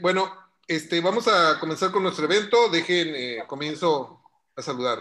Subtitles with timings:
[0.00, 0.32] bueno,
[0.66, 2.68] este, vamos a comenzar con nuestro evento.
[2.68, 4.22] Dejen, eh, comienzo
[4.56, 4.98] a saludar.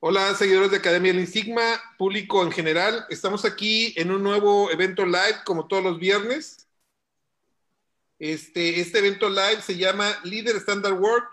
[0.00, 3.06] Hola, seguidores de Academia del Sigma, público en general.
[3.10, 6.68] Estamos aquí en un nuevo evento live, como todos los viernes.
[8.18, 11.30] Este, este evento live se llama Leader Standard Work.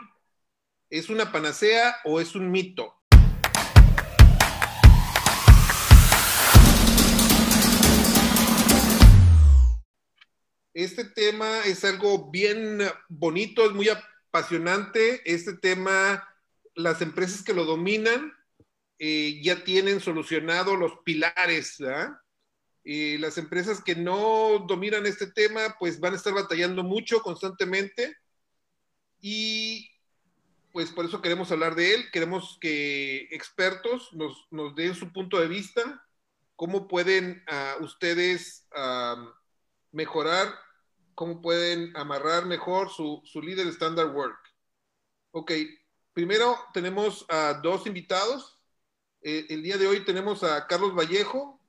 [0.89, 2.94] ¿Es una panacea o es un mito?
[10.75, 15.21] Este tema es algo bien bonito, es muy apasionante.
[15.23, 16.27] Este tema,
[16.73, 18.33] las empresas que lo dominan
[18.99, 21.77] eh, ya tienen solucionado los pilares.
[22.83, 28.13] Y las empresas que no dominan este tema, pues van a estar batallando mucho constantemente.
[29.21, 29.89] Y
[30.73, 32.11] pues por eso queremos hablar de él.
[32.11, 36.05] Queremos que expertos nos, nos den su punto de vista,
[36.57, 39.29] cómo pueden uh, ustedes uh,
[39.93, 40.64] mejorar
[41.15, 44.37] cómo pueden amarrar mejor su, su líder standard work.
[45.31, 45.51] Ok,
[46.13, 48.59] primero tenemos a dos invitados.
[49.21, 51.59] Eh, el día de hoy tenemos a Carlos Vallejo.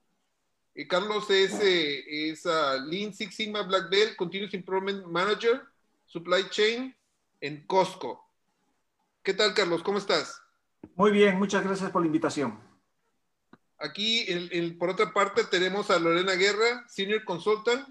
[0.75, 5.63] Eh, Carlos es, eh, es uh, Lean Six Sigma Black Belt, Continuous Improvement Manager,
[6.05, 6.95] Supply Chain
[7.41, 8.29] en Costco.
[9.23, 9.81] ¿Qué tal, Carlos?
[9.81, 10.41] ¿Cómo estás?
[10.95, 12.59] Muy bien, muchas gracias por la invitación.
[13.79, 17.87] Aquí, el, el, por otra parte, tenemos a Lorena Guerra, Senior Consultant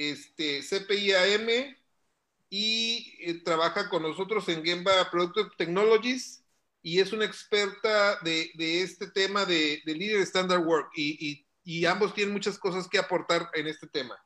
[0.00, 1.76] este, CPIAM
[2.48, 6.42] y eh, trabaja con nosotros en Gemba Product Technologies
[6.82, 11.46] y es una experta de, de este tema de, de, Leader Standard Work y, y,
[11.64, 14.16] y, ambos tienen muchas cosas que aportar en este tema.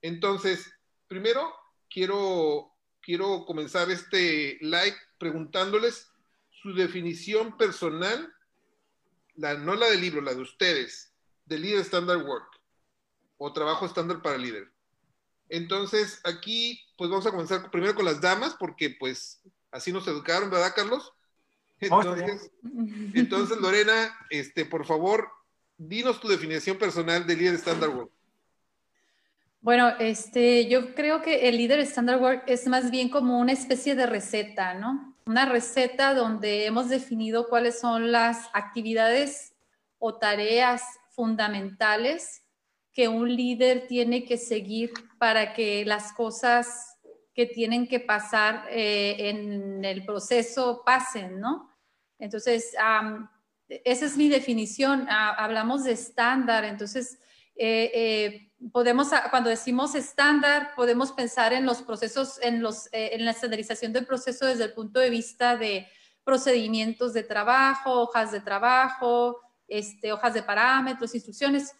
[0.00, 0.72] Entonces,
[1.08, 1.54] primero
[1.90, 6.10] quiero, quiero comenzar este live preguntándoles
[6.62, 8.34] su definición personal,
[9.34, 11.12] la, no la del libro, la de ustedes,
[11.44, 12.48] de Leader Standard Work
[13.36, 14.72] o trabajo estándar para líder.
[15.52, 20.48] Entonces, aquí, pues vamos a comenzar primero con las damas, porque pues así nos educaron,
[20.48, 21.12] ¿verdad, Carlos?
[21.78, 22.50] Entonces,
[23.12, 25.28] entonces Lorena, este, por favor,
[25.76, 28.10] dinos tu definición personal de líder Standard Work.
[29.60, 33.94] Bueno, este, yo creo que el líder Standard Work es más bien como una especie
[33.94, 35.14] de receta, ¿no?
[35.26, 39.52] Una receta donde hemos definido cuáles son las actividades
[39.98, 42.42] o tareas fundamentales
[42.92, 46.98] que un líder tiene que seguir para que las cosas
[47.32, 51.70] que tienen que pasar eh, en el proceso pasen, ¿no?
[52.18, 52.74] Entonces,
[53.68, 55.02] esa es mi definición.
[55.02, 57.20] Uh, hablamos de estándar, entonces,
[57.54, 63.30] eh, eh, podemos, cuando decimos estándar, podemos pensar en los procesos, en, los, en la
[63.30, 65.86] estandarización del proceso desde el punto de vista de
[66.24, 69.38] procedimientos de trabajo, hojas de trabajo,
[69.68, 71.76] este, hojas de parámetros, instrucciones,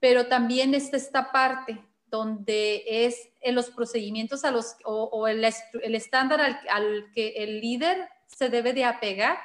[0.00, 5.44] pero también está esta parte donde es en los procedimientos a los, o, o el,
[5.44, 9.38] el, estándar al, al, que el líder se debe de apegar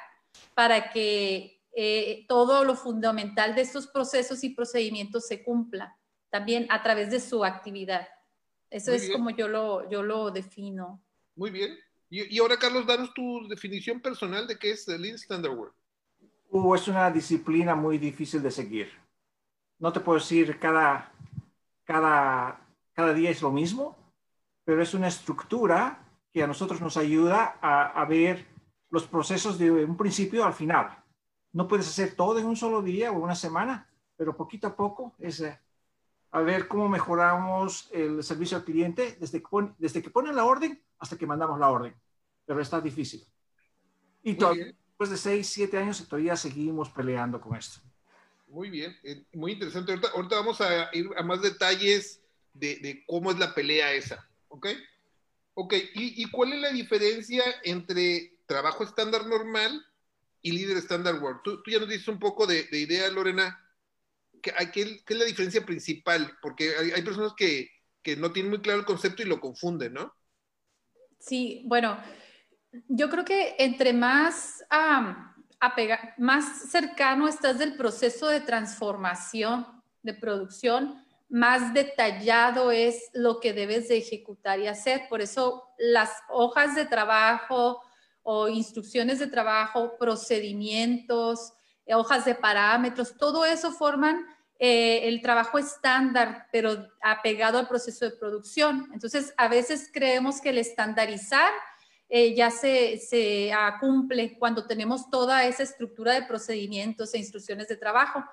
[0.54, 5.96] para que eh, todo lo fundamental de estos procesos y procedimientos se cumpla
[6.30, 8.08] también a través de su actividad.
[8.70, 9.12] Eso Muy es bien.
[9.12, 11.02] como yo lo, yo lo defino.
[11.34, 11.78] Muy bien.
[12.10, 15.74] Y, y, ahora, Carlos, danos tu definición personal de qué es el Lean Standard Work.
[16.50, 19.06] Uh, es una disciplina muy difícil de seguir
[19.78, 21.12] no te puedo decir cada,
[21.86, 22.60] cada,
[22.92, 23.96] cada día es lo mismo,
[24.64, 26.02] pero es una estructura
[26.32, 28.46] que a nosotros nos ayuda a, a, ver
[28.90, 31.02] los procesos de un principio al final.
[31.52, 35.14] No puedes hacer todo en un solo día o una semana, pero poquito a poco
[35.18, 35.58] es eh,
[36.32, 40.44] a ver cómo mejoramos el servicio al cliente desde que, pon, desde que ponen la
[40.44, 41.94] orden hasta que mandamos la orden.
[42.44, 43.24] Pero está difícil.
[44.22, 47.80] Y todavía, después de seis, siete años todavía seguimos peleando con esto.
[48.48, 49.92] Muy bien, eh, muy interesante.
[49.92, 54.28] Ahorita, ahorita, vamos a ir a más detalles de, de, cómo es la pelea esa,
[54.48, 54.68] ¿ok?
[55.54, 59.84] Ok, ¿Y, ¿Y, cuál es la diferencia entre trabajo estándar normal
[60.42, 61.42] y líder estándar work?
[61.42, 63.58] Tú, tú, ya nos dices un poco de, de idea, Lorena.
[64.42, 66.36] ¿Qué, qué, ¿Qué, es la diferencia principal?
[66.40, 67.70] Porque hay, hay personas que,
[68.02, 70.14] que, no tienen muy claro el concepto y lo confunden, ¿no?
[71.18, 71.98] Sí, bueno,
[72.88, 74.64] yo creo que entre más...
[74.70, 79.66] Um, apegar, más cercano estás del proceso de transformación,
[80.02, 85.08] de producción, más detallado es lo que debes de ejecutar y hacer.
[85.08, 87.82] Por eso las hojas de trabajo
[88.22, 91.52] o instrucciones de trabajo, procedimientos,
[91.86, 94.24] hojas de parámetros, todo eso forman
[94.58, 98.88] eh, el trabajo estándar, pero apegado al proceso de producción.
[98.92, 101.52] Entonces, a veces creemos que el estandarizar
[102.08, 107.68] eh, ya se, se uh, cumple cuando tenemos toda esa estructura de procedimientos e instrucciones
[107.68, 108.24] de trabajo.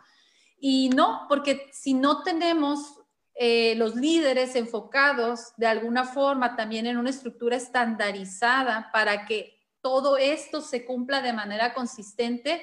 [0.59, 2.99] Y no, porque si no tenemos
[3.35, 10.17] eh, los líderes enfocados de alguna forma también en una estructura estandarizada para que todo
[10.17, 12.61] esto se cumpla de manera consistente,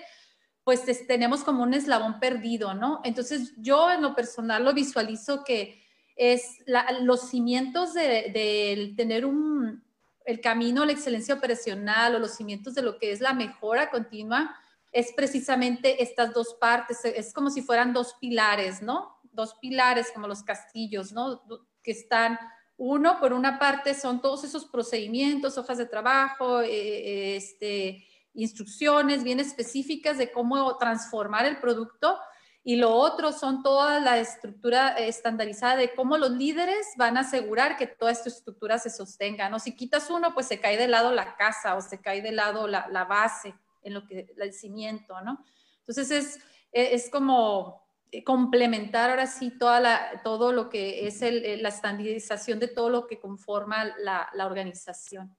[0.63, 3.01] pues tenemos como un eslabón perdido, ¿no?
[3.03, 5.83] Entonces yo en lo personal lo visualizo que
[6.15, 6.59] es
[7.01, 9.83] los cimientos de, tener un,
[10.31, 13.91] el camino a la excelencia operacional o los cimientos de lo que es la mejora
[13.91, 14.57] continua,
[14.93, 19.21] es precisamente estas dos partes, es como si fueran dos pilares, ¿no?
[19.33, 21.43] Dos pilares como los castillos, ¿no?
[21.83, 22.39] Que están,
[22.77, 29.25] uno, por una parte, son todos esos procedimientos, hojas de trabajo, eh, eh, este, instrucciones
[29.25, 32.19] bien específicas de cómo transformar el producto.
[32.63, 37.79] Y lo otro son toda la estructura estandarizada de cómo los líderes van a asegurar
[37.79, 39.59] que toda esta estructura se sostenga, ¿no?
[39.59, 42.67] Si quitas uno, pues se cae de lado la casa o se cae de lado
[42.67, 45.43] la, base en lo que, el cimiento, ¿no?
[45.81, 46.41] Entonces es,
[46.73, 47.81] es como
[48.25, 53.07] complementar ahora sí toda la, todo lo que es el, la estandarización de todo lo
[53.07, 55.37] que conforma la, organización.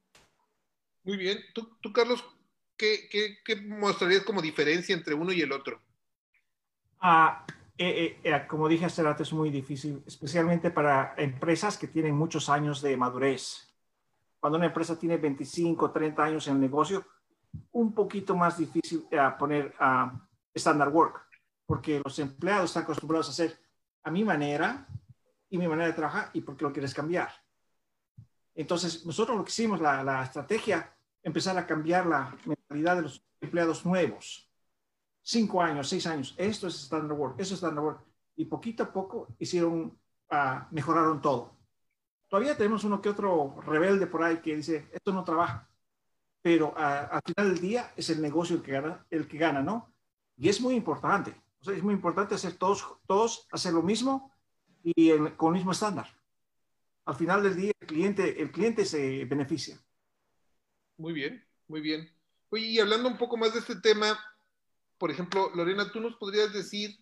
[1.04, 1.40] Muy bien.
[1.54, 2.24] Tú, Carlos,
[2.78, 5.82] ¿qué, ¿qué, qué, mostrarías como diferencia entre uno y el otro?
[7.04, 7.44] Ah,
[7.80, 12.16] eh, eh, eh, como dije hace rato, es muy difícil, especialmente para empresas que tienen
[12.16, 13.74] muchos años de madurez.
[14.40, 17.04] Cuando una empresa tiene 25, 30 años en el negocio,
[17.72, 20.14] un poquito más difícil a poner a
[20.54, 21.26] standard work,
[21.66, 23.60] porque los empleados están acostumbrados a hacer
[24.04, 24.88] a mi manera
[25.50, 27.30] y mi manera de trabajar y porque lo quieres cambiar.
[28.54, 33.26] Entonces, nosotros lo que hicimos, la, la estrategia, empezar a cambiar la mentalidad de los
[33.42, 34.51] empleados nuevos.
[35.24, 38.06] Cinco años, seis años, esto es standard work, eso es standard work.
[38.36, 40.00] Y poquito a poco hicieron,
[40.32, 41.58] uh, mejoraron todo.
[42.28, 45.72] Todavía tenemos uno que otro rebelde por ahí que dice, esto no trabaja
[46.42, 49.94] pero al final del día es el negocio el que gana, el que gana ¿no?
[50.38, 51.36] Y es muy importante.
[51.60, 54.34] O sea, es muy importante hacer todos, todos hacer lo mismo
[54.84, 56.08] y con el mismo estándar.
[57.06, 59.78] Al final del día el cliente, el cliente se beneficia.
[60.98, 62.10] Muy bien, muy bien.
[62.50, 64.20] Oye, y hablando un poco más de este tema,
[65.02, 66.96] por ejemplo, Lorena, ¿tú nos podrías decir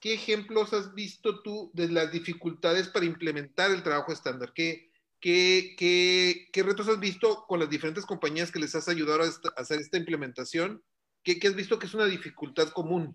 [0.00, 4.54] qué ejemplos has visto tú de las dificultades para implementar el trabajo estándar?
[4.54, 4.88] ¿Qué,
[5.20, 9.98] ¿Qué, retos has visto con las diferentes compañías que les has ayudado a, hacer esta
[9.98, 10.82] implementación?
[11.22, 13.14] ¿Qué, has visto que es una dificultad común?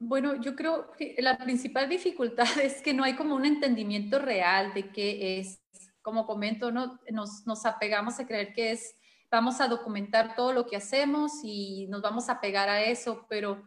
[0.00, 4.74] Bueno, yo creo que la principal dificultad es que no hay como un entendimiento real
[4.74, 5.60] de qué es,
[6.02, 6.98] como comento, ¿no?
[7.12, 8.96] nos, nos apegamos a creer que es,
[9.30, 13.62] vamos a documentar todo lo que hacemos y nos vamos a pegar a eso, pero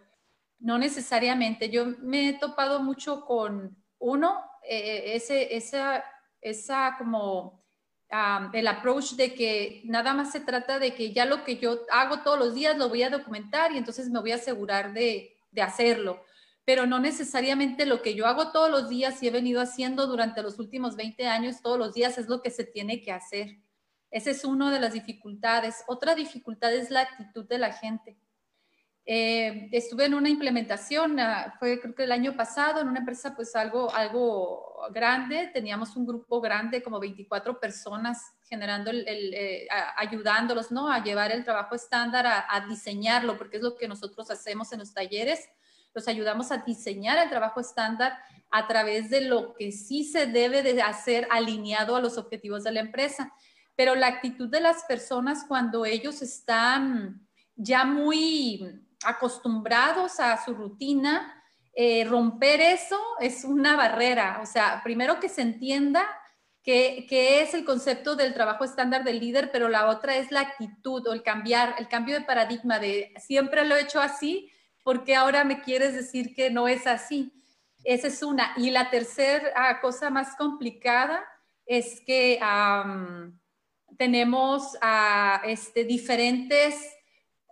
[0.60, 1.70] no necesariamente.
[1.70, 6.04] Yo me he topado mucho con, uno, eh, ese, esa
[6.42, 7.60] esa como
[8.54, 12.22] el approach de que nada más se trata de que ya lo que yo hago
[12.22, 15.62] todos los días lo voy a documentar y entonces me voy a asegurar de, de
[15.62, 16.24] hacerlo
[16.70, 20.44] pero no necesariamente lo que yo hago todos los días y he venido haciendo durante
[20.44, 23.58] los últimos 20 años todos los días es lo que se tiene que hacer.
[24.12, 25.84] Esa es una de las dificultades.
[25.88, 28.18] Otra dificultad es la actitud de la gente.
[29.12, 33.36] Eh, estuve en una implementación, ah, fue creo que el año pasado, en una empresa
[33.36, 39.68] pues algo, algo grande, teníamos un grupo grande, como 24 personas, generando, el, eh,
[39.98, 40.92] ayudándolos, ¿no?
[40.92, 44.94] A llevar el trabajo estándar, a, diseñarlo, porque es lo que nosotros hacemos en los
[44.94, 45.50] talleres,
[45.96, 48.16] los ayudamos a diseñar el trabajo estándar
[48.52, 52.74] a través de lo que sí se debe de hacer alineado a los objetivos de
[52.74, 53.34] la empresa.
[53.80, 57.26] Pero la actitud de las personas cuando ellos están
[57.56, 61.42] ya muy acostumbrados a su rutina,
[61.74, 64.42] eh, romper eso es una barrera.
[64.44, 66.06] O sea, primero que se entienda
[66.62, 71.08] qué, es el concepto del trabajo estándar del líder, pero la otra es la actitud
[71.08, 74.52] o el cambiar, el cambio de paradigma de siempre lo he hecho así,
[74.84, 77.32] porque ahora me quieres decir que no es así.
[77.86, 78.52] Esa es una.
[78.58, 81.24] Y la tercera cosa más complicada
[81.66, 82.40] es que
[84.00, 86.74] tenemos a este, diferentes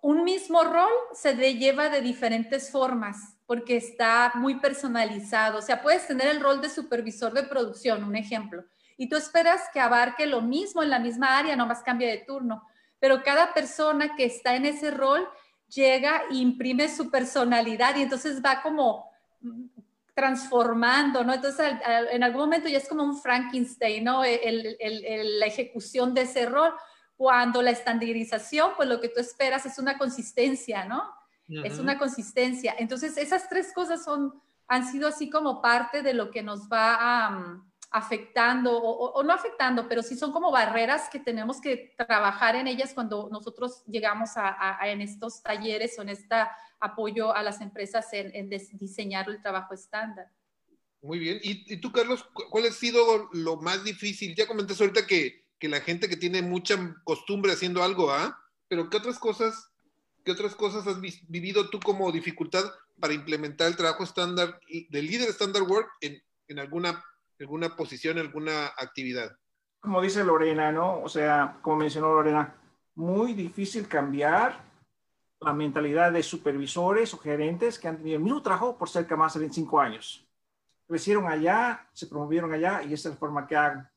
[0.02, 5.58] un mismo rol se lleva de diferentes formas porque está muy personalizado.
[5.60, 8.64] O sea, puedes tener el rol de supervisor de producción, un ejemplo,
[8.96, 12.64] y tú esperas que abarque lo mismo en la misma área, nomás cambia de turno.
[13.00, 15.28] Pero cada persona que está en ese rol
[15.68, 19.12] llega e imprime su personalidad y entonces va como
[20.18, 21.32] transformando, ¿no?
[21.32, 21.74] Entonces,
[22.12, 24.24] en algún momento ya es como un Frankenstein, ¿no?
[24.24, 26.74] la ejecución de ese rol
[27.16, 31.04] cuando la estandarización, pues lo que tú esperas es una consistencia, ¿no?
[31.64, 32.76] Es una consistencia.
[32.80, 37.62] Entonces, esas tres cosas son, han sido así como parte de lo que nos va
[37.92, 42.92] afectando, o, no afectando, pero sí son como barreras que tenemos que trabajar en ellas
[42.96, 46.38] cuando nosotros llegamos a, en estos talleres o en este
[46.80, 50.28] apoyo a las empresas en, en diseñar el trabajo estándar.
[51.02, 51.40] Muy bien.
[51.42, 54.36] ¿Y, tú, Carlos, cuál ha sido lo más difícil?
[54.36, 58.38] Ya comentaste ahorita que, que la gente que tiene mucha costumbre haciendo algo, ¿ah?
[58.68, 59.72] Pero ¿qué otras cosas,
[60.26, 62.66] qué otras cosas has vivido tú como dificultad
[63.00, 67.04] para implementar el trabajo estándar del líder standard work en, en alguna,
[67.40, 69.38] alguna posición, alguna actividad?
[69.80, 71.02] Como dice Lorena, ¿no?
[71.02, 72.56] O sea, como mencionó Lorena,
[72.96, 74.67] muy difícil cambiar
[75.40, 79.34] la mentalidad de supervisores o gerentes que han tenido el mismo trabajo por cerca más
[79.34, 80.28] de 25 años.
[80.88, 83.90] Crecieron allá, se promovieron allá y esta es la forma que hagan.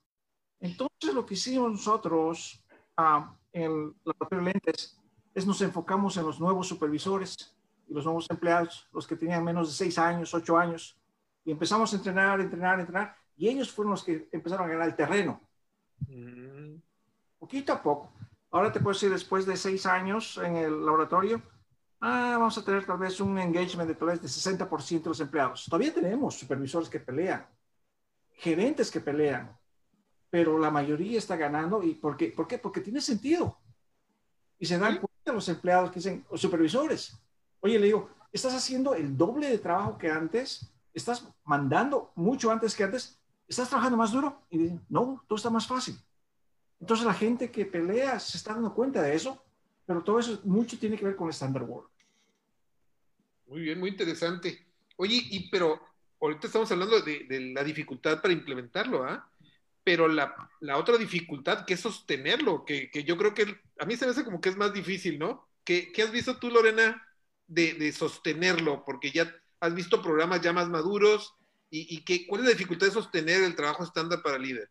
[0.58, 2.62] Entonces, lo que hicimos nosotros
[2.98, 5.00] uh, en los lentes
[5.34, 7.56] es nos enfocamos en los nuevos supervisores
[7.88, 10.98] y los nuevos empleados, los que tenían menos de 6 años, 8 años,
[11.44, 14.96] y empezamos a entrenar, entrenar, entrenar, y ellos fueron los que empezaron a ganar el
[14.96, 15.40] terreno.
[16.06, 16.76] Mm.
[17.38, 18.12] Poquito a poco.
[18.50, 21.40] Ahora te puedo decir, después de seis años en el laboratorio,
[22.00, 25.20] ah, vamos a tener tal vez un engagement de tal vez de 60% de los
[25.20, 25.66] empleados.
[25.66, 27.46] Todavía tenemos supervisores que pelean,
[28.32, 29.56] gerentes que pelean,
[30.30, 31.82] pero la mayoría está ganando.
[31.82, 32.32] ¿Y por qué?
[32.32, 32.58] ¿Por qué?
[32.58, 33.58] Porque tiene sentido.
[34.58, 37.16] Y se dan cuenta los empleados que dicen, los supervisores,
[37.60, 42.74] oye, le digo, estás haciendo el doble de trabajo que antes, estás mandando mucho antes
[42.74, 44.42] que antes, estás trabajando más duro.
[44.50, 45.96] Y dicen, no, todo está más fácil.
[46.80, 49.44] Entonces la gente que pelea se está dando cuenta de eso,
[49.86, 51.90] pero todo eso mucho tiene que ver con el Standard Work.
[53.46, 54.66] Muy bien, muy interesante.
[54.96, 55.80] Oye, y pero
[56.20, 59.28] ahorita estamos hablando de, la dificultad para implementarlo, ¿ah?
[59.82, 60.34] Pero la,
[60.76, 64.40] otra dificultad que es sostenerlo, que, yo creo que a mí se me hace como
[64.40, 65.48] que es más difícil, ¿no?
[65.64, 67.02] ¿Qué, has visto tú, Lorena,
[67.46, 68.84] de, sostenerlo?
[68.84, 71.34] Porque ya has visto programas ya más maduros
[71.70, 74.70] y, y que, ¿cuál es la dificultad de sostener el trabajo estándar para líder?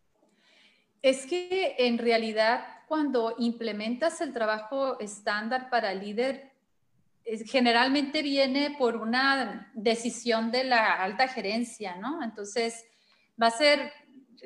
[1.02, 6.52] Es que en realidad cuando implementas el trabajo estándar para líder,
[7.46, 12.24] generalmente viene por una decisión de la alta gerencia, ¿no?
[12.24, 12.84] Entonces,
[13.42, 13.94] va a ser,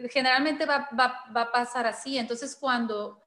[0.10, 2.18] generalmente va, va, va a pasar así.
[2.18, 3.24] Entonces, cuando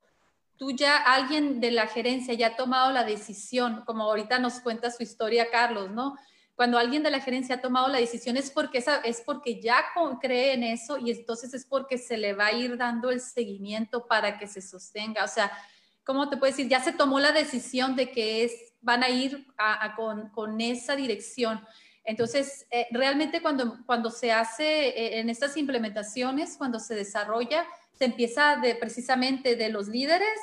[0.56, 4.90] tú ya, alguien de la gerencia ya ha tomado la decisión, como ahorita nos cuenta
[4.90, 6.16] su historia Carlos, ¿no?
[6.56, 9.84] Cuando alguien de la gerencia ha tomado la decisión es porque, es porque ya
[10.20, 14.06] cree en eso y entonces es porque se le va a ir dando el seguimiento
[14.06, 15.22] para que se sostenga.
[15.22, 15.52] O sea,
[16.02, 16.66] ¿cómo te puedo decir?
[16.66, 19.46] Ya se tomó la decisión de que es, van a ir
[20.34, 21.62] con, esa dirección.
[22.04, 28.06] Entonces, eh, realmente cuando, cuando se hace eh, en estas implementaciones, cuando se desarrolla, se
[28.06, 30.38] empieza de precisamente de los líderes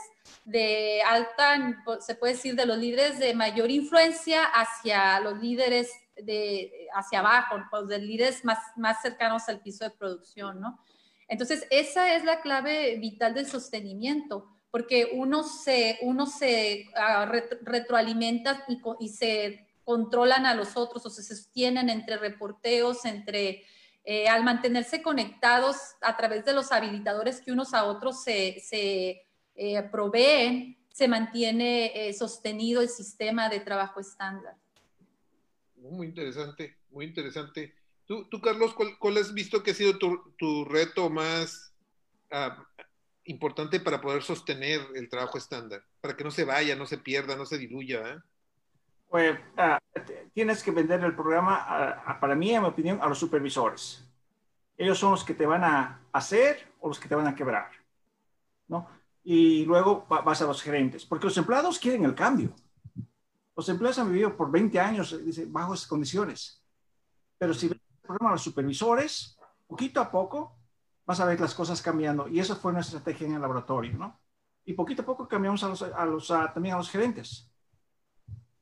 [0.46, 6.88] de alta, se puede decir, de los líderes de mayor influencia hacia los líderes de
[6.94, 10.80] hacia abajo, pues de líderes más, más cercanos al piso de producción, ¿no?
[11.28, 18.66] Entonces, esa es la clave vital del sostenimiento, porque uno se, uno se ah, retroalimenta
[19.00, 23.64] y, se controlan a los otros o se sostienen entre reporteos, entre,
[24.04, 29.22] eh, al mantenerse conectados a través de los habilitadores que unos a otros se, se
[29.56, 34.56] eh, proveen, se mantiene eh, sostenido el sistema de trabajo estándar.
[35.92, 37.76] Muy interesante, muy interesante.
[38.06, 41.74] Tú, tú Carlos, ¿cuál, has visto que ha sido tu, reto más
[42.32, 42.66] ah,
[43.26, 45.84] importante para poder sostener el trabajo estándar?
[46.00, 48.00] Para que no se vaya, no se pierda, no se diluya.
[48.00, 48.18] ¿eh?
[49.10, 49.78] Pues ah,
[50.34, 54.08] tienes que vender el programa, ah, para mí, en mi opinión, a los supervisores.
[54.78, 57.72] Ellos son los que te van a hacer o los que te van a quebrar.
[58.70, 58.88] ¿no?
[59.26, 62.56] Y luego vas a los gerentes, porque los empleados quieren el cambio.
[63.56, 66.64] Los empleados han vivido por 20 años dice, bajo esas condiciones.
[67.38, 70.58] Pero si ves el problema a los supervisores, poquito a poco
[71.06, 72.28] vas a ver las cosas cambiando.
[72.28, 74.20] Y esa fue nuestra estrategia en el laboratorio, ¿no?
[74.66, 77.50] Y poquito a poco cambiamos a los, a los también a los gerentes.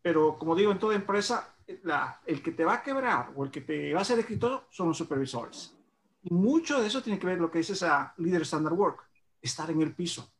[0.02, 3.52] Pero como digo, en toda empresa, la, el que te va a quebrar o el
[3.52, 5.78] que te va a hacer exitoso son los supervisores.
[6.24, 9.08] Y mucho de eso tiene que ver lo que dice esa líder standard work,
[9.42, 10.32] estar en el piso.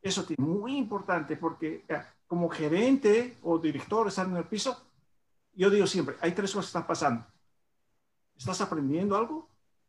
[0.00, 1.84] Eso es muy importante porque
[2.28, 4.80] como gerente o director, estar en el piso,
[5.54, 7.26] yo digo siempre, hay tres cosas que están pasando.
[8.36, 9.48] Estás aprendiendo algo,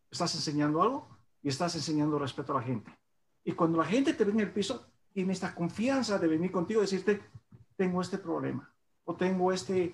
[0.09, 1.07] estás enseñando algo
[1.43, 2.97] y estás enseñando respeto a la gente.
[3.43, 6.79] Y cuando la gente te ve en el piso, tiene esta confianza de venir contigo
[6.79, 7.21] y decirte,
[7.75, 9.93] tengo este problema o tengo este,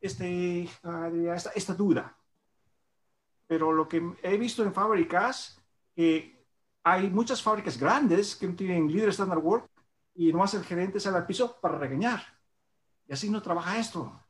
[0.00, 2.16] este, ah, esta, esta duda.
[3.46, 5.60] Pero lo que he visto en fábricas,
[5.94, 6.44] que
[6.82, 9.70] hay muchas fábricas grandes que tienen líder standard work
[10.16, 12.22] y no hace el gerente sale al piso para regañar.
[13.08, 14.20] Y así no trabaja esto.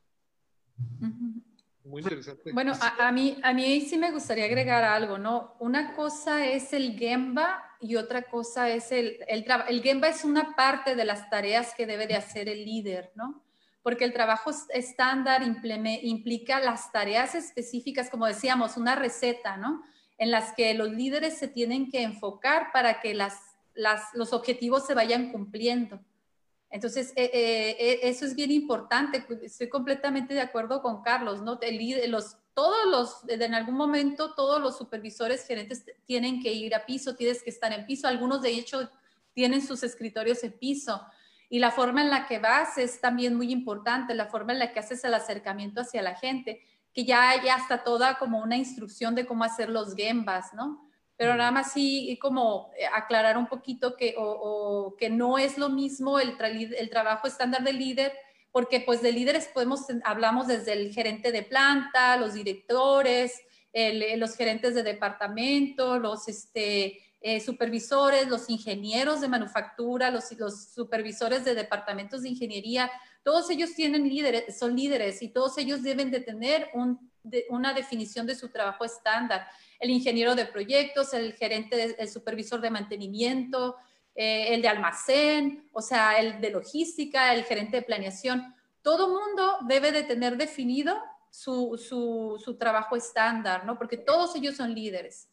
[1.83, 2.51] Muy interesante.
[2.51, 5.55] Bueno, a, mí, a mí sí me gustaría agregar algo, ¿no?
[5.59, 10.55] Una cosa es el Gemba y otra cosa es el, el, el Gemba es una
[10.55, 13.43] parte de las tareas que debe de hacer el líder, ¿no?
[13.87, 19.81] porque el trabajo estándar implica las tareas específicas, como decíamos, una receta, ¿no?
[20.17, 23.46] En las que los líderes se tienen que enfocar para que las,
[24.13, 25.99] los objetivos se vayan cumpliendo.
[26.69, 29.25] Entonces, eh, eh, eh, eso es bien importante.
[29.41, 31.59] Estoy completamente de acuerdo con Carlos, ¿no?
[32.07, 37.15] los, todos los, en algún momento, todos los supervisores gerentes tienen que ir a piso,
[37.15, 38.07] tienes que estar en piso.
[38.07, 38.89] Algunos, de hecho,
[39.33, 41.01] tienen sus escritorios en piso.
[41.49, 44.73] Y la forma en la que vas es también muy importante, la forma en la
[44.73, 46.61] que haces el acercamiento hacia la gente,
[46.93, 50.86] que ya, ya está toda como una instrucción de cómo hacer los gembas, ¿no?
[51.17, 55.69] Pero nada más sí como eh, aclarar un poquito que, o, que no es lo
[55.69, 58.13] mismo el, el trabajo estándar de líder,
[58.51, 63.41] porque pues de líderes podemos, hablamos desde el gerente de planta, los directores,
[64.15, 71.43] los gerentes de departamento, los, este, eh, supervisores, los ingenieros de manufactura, los, los, supervisores
[71.43, 72.91] de departamentos de ingeniería,
[73.23, 76.69] todos ellos tienen líderes, son líderes y todos ellos deben de tener
[77.49, 79.47] una definición de su trabajo estándar.
[79.79, 83.75] El ingeniero de proyectos, el gerente, el supervisor de mantenimiento,
[84.15, 88.55] eh, el de almacén, o sea, el de logística, el gerente de planeación.
[88.81, 90.97] Todo mundo debe de tener definido
[91.29, 93.77] su, su, su trabajo estándar, ¿no?
[93.77, 95.29] Porque todos ellos son líderes.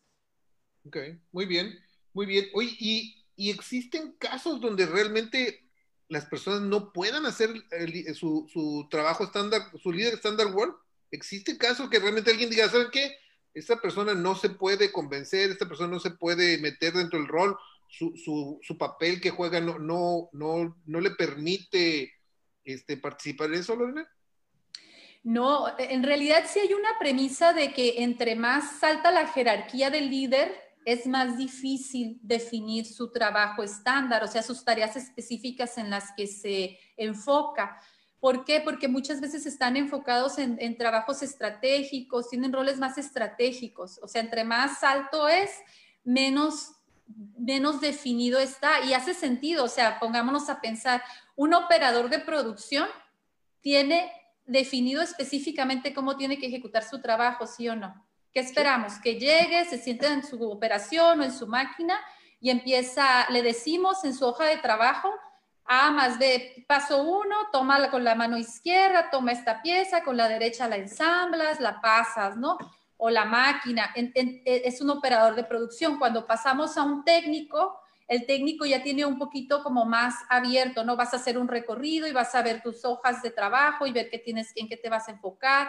[0.86, 0.98] Ok,
[1.32, 1.78] muy bien,
[2.12, 2.46] muy bien.
[2.52, 5.66] Oye, ¿y, existen casos donde realmente
[6.08, 7.50] las personas no puedan hacer
[8.14, 10.76] su, trabajo estándar, su líder estándar work?
[11.10, 13.16] ¿Existe casos que realmente alguien diga, ¿saben qué?
[13.54, 17.56] Esta persona no se puede convencer, esta persona no se puede meter dentro del rol,
[17.88, 22.12] su, papel que juega no, no, no, no le permite
[22.64, 24.08] este, participar en eso, Lorena?
[25.22, 30.10] No, en realidad sí hay una premisa de que entre más alta la jerarquía del
[30.10, 30.52] líder,
[30.84, 36.26] es más difícil definir su trabajo estándar, o sea, sus tareas específicas en las que
[36.26, 37.80] se enfoca.
[38.24, 38.62] ¿Por qué?
[38.62, 44.44] Porque muchas veces están enfocados en, trabajos estratégicos, tienen roles más estratégicos, o sea, entre
[44.44, 45.50] más alto es,
[46.04, 46.70] menos,
[47.36, 48.80] menos definido está.
[48.86, 51.02] Y hace sentido, o sea, pongámonos a pensar,
[51.36, 52.88] un operador de producción
[53.60, 54.10] tiene
[54.46, 58.06] definido específicamente cómo tiene que ejecutar su trabajo, ¿sí o no?
[58.32, 58.94] ¿Qué esperamos?
[59.02, 62.00] Que llegue, se siente en su operación o en su máquina
[62.40, 65.12] y empieza, le decimos en su hoja de trabajo,
[65.66, 70.28] A más B, paso uno, toma con la mano izquierda, toma esta pieza, con la
[70.28, 72.58] derecha la ensamblas, la pasas, ¿no?
[72.96, 75.98] O la máquina, es un operador de producción.
[75.98, 80.96] Cuando pasamos a un técnico, el técnico ya tiene un poquito como más abierto, ¿no?
[80.96, 84.10] Vas a hacer un recorrido y vas a ver tus hojas de trabajo y ver
[84.10, 85.68] qué tienes, en qué te vas a enfocar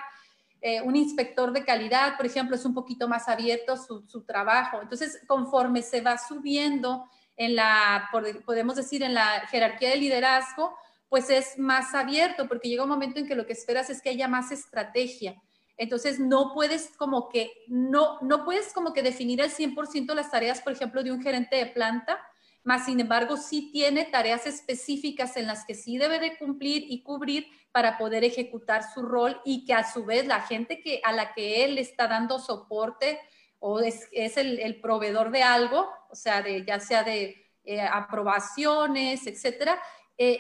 [0.68, 4.82] eh, un inspector de calidad, por ejemplo, es un poquito más abierto su, trabajo.
[4.82, 7.06] Entonces, conforme se va subiendo
[7.38, 8.10] en la,
[8.46, 10.76] podemos decir, en la jerarquía de liderazgo,
[11.10, 14.10] pues es más abierto, porque llega un momento en que lo que esperas es que
[14.10, 15.42] haya más estrategia.
[15.78, 20.62] Entonces, no puedes como que, no, no puedes como que definir al 100% las tareas,
[20.62, 22.20] por ejemplo, de un gerente de planta,
[22.66, 27.04] más sin embargo, sí tiene tareas específicas en las que sí debe de cumplir y
[27.04, 31.12] cubrir para poder ejecutar su rol y que a su vez la gente que, a
[31.12, 33.20] la que él está dando soporte
[33.60, 39.78] o es, el, proveedor de algo, o sea, de, ya sea de eh, aprobaciones, etcétera,
[40.18, 40.40] eh,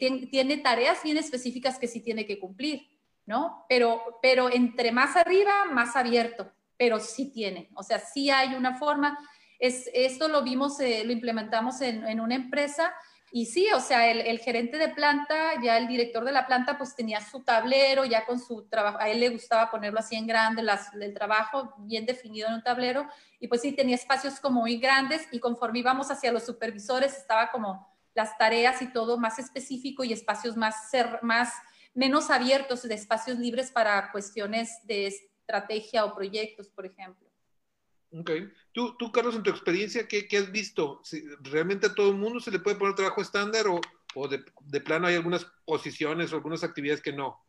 [0.00, 2.88] eh, tiene, tareas bien específicas que sí tiene que cumplir,
[3.24, 3.64] ¿no?
[3.68, 8.78] Pero, pero entre más arriba, más abierto, pero sí tiene, o sea, sí hay una
[8.78, 9.16] forma.
[9.60, 12.92] Es, esto lo vimos, lo implementamos en, en una empresa
[13.34, 16.94] y sí, o sea, el, gerente de planta, ya el director de la planta, pues
[16.94, 20.62] tenía su tablero, ya con su trabajo, a él le gustaba ponerlo así en grande,
[20.62, 23.08] las, el trabajo bien definido en un tablero,
[23.40, 27.50] y pues sí, tenía espacios como muy grandes, y conforme íbamos hacia los supervisores, estaba
[27.50, 31.54] como las tareas y todo más específico y espacios más, ser, más
[31.94, 37.31] menos abiertos, de espacios libres para cuestiones de estrategia o proyectos, por ejemplo.
[38.14, 38.30] Ok.
[38.72, 41.00] Tú, tú, Carlos, en tu experiencia, ¿qué, qué has visto?
[41.02, 43.80] Si ¿Realmente a todo el mundo se le puede poner trabajo estándar o,
[44.14, 47.40] o de, de, plano hay algunas posiciones o algunas actividades que no?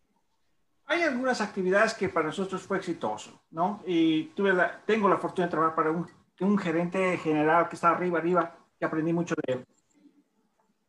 [0.86, 3.84] Hay algunas actividades que para nosotros fue exitoso, ¿no?
[3.86, 7.89] Y tuve la, tengo la fortuna de trabajar para un, un gerente general que está
[7.89, 9.65] arriba, arriba, que aprendí mucho de él.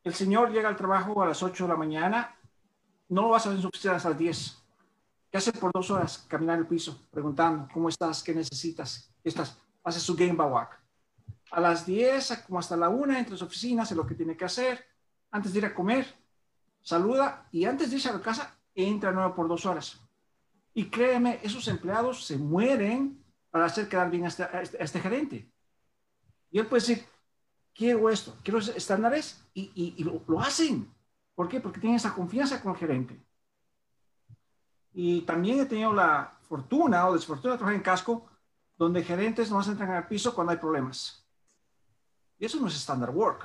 [0.02, 2.36] El señor llega al trabajo a las 8 de la mañana,
[3.08, 4.62] no lo vas a ver en su oficina hasta las 10.
[5.30, 6.24] ¿Qué hace por dos horas?
[6.28, 8.22] Caminar el piso, preguntando, ¿cómo estás?
[8.22, 9.10] ¿Qué necesitas?
[9.22, 9.63] ¿Qué estás?
[9.84, 10.80] Hace su game walk.
[11.52, 14.44] A las 10, como hasta la 1, entre las oficinas, hace lo que tiene que
[14.44, 14.84] hacer.
[15.30, 16.06] Antes de ir a comer,
[16.82, 20.00] saluda y antes de irse a la casa, entra nuevo por dos horas.
[20.72, 25.48] Y créeme, esos empleados se mueren para hacer quedar bien a este, este, este gerente.
[26.50, 27.06] Y él puede decir,
[27.74, 30.92] quiero esto, quiero estándares, y, y, lo, hacen.
[31.34, 31.60] ¿Por qué?
[31.60, 33.20] Porque tienen esa confianza con el gerente.
[34.92, 38.26] Y también he tenido la fortuna o desfortuna de trabajar en casco,
[38.84, 41.24] donde gerentes no entran al piso cuando hay problemas.
[42.38, 43.44] Y eso no es standard work.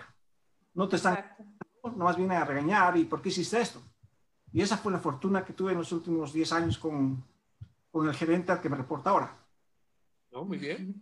[0.74, 1.18] No te están,
[1.84, 3.82] nomás vienen a regañar y ¿por qué hiciste esto?
[4.52, 7.24] Y esa fue la fortuna que tuve en los últimos 10 años con,
[7.92, 9.38] con el gerente al que me reporta ahora.
[10.32, 10.96] No, muy bien.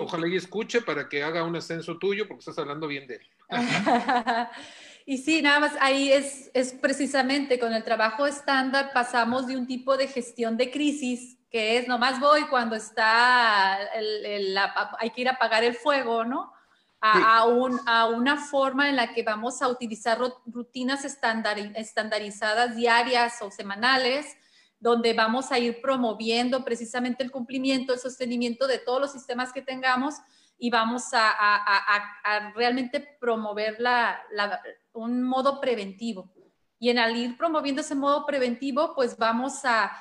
[0.00, 3.28] Ojalá y escuche para que haga un ascenso tuyo porque estás hablando bien de él.
[5.06, 9.66] y sí, nada más ahí es, es precisamente con el trabajo estándar pasamos de un
[9.66, 14.58] tipo de gestión de crisis que es nomás voy cuando está, el,
[14.98, 16.52] hay que ir a apagar el fuego, ¿no?
[17.00, 23.40] A, a, un, a, una forma en la que vamos a utilizar rutinas estandarizadas diarias
[23.40, 24.36] o semanales,
[24.80, 29.62] donde vamos a ir promoviendo precisamente el cumplimiento, el sostenimiento de todos los sistemas que
[29.62, 30.16] tengamos
[30.58, 34.20] y vamos a, a realmente promover la,
[34.92, 36.32] un modo preventivo.
[36.80, 39.92] Y en al ir promoviendo ese modo preventivo, pues vamos a,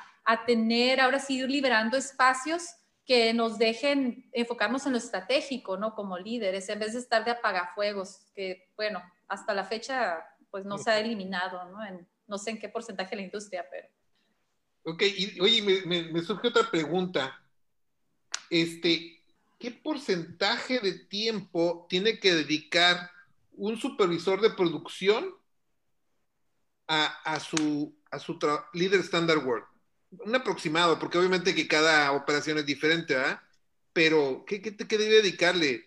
[0.46, 2.64] tener, ahora sí, ir liberando espacios
[3.06, 5.94] que nos dejen enfocarnos en lo estratégico, ¿no?
[5.94, 10.78] Como líderes, en vez de estar de apagafuegos, que, bueno, hasta la fecha, pues no
[10.78, 11.80] se ha eliminado, ¿no?
[12.28, 13.88] no sé en qué porcentaje de la industria, pero...
[14.86, 17.42] Ok, y, oye, me, me, surge otra pregunta.
[18.50, 19.22] Este,
[19.60, 23.10] ¿qué porcentaje de tiempo tiene que dedicar
[23.54, 25.34] un supervisor de producción
[26.88, 28.38] a, su, a su
[28.74, 29.73] líder standard work?
[30.20, 33.42] Un aproximado, porque obviamente que cada operación es diferente, ¿verdad?
[33.94, 35.86] Pero, ¿qué, qué, qué debe dedicarle?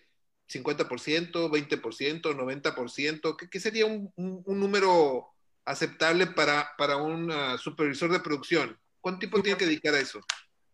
[0.49, 3.35] ¿50%, 20%, 90%?
[3.37, 5.27] ¿Qué, qué sería un, un, número
[5.65, 8.77] aceptable para, para un uh, supervisor de producción?
[9.01, 10.21] ¿Cuánto tiempo tiene que dedicar a eso?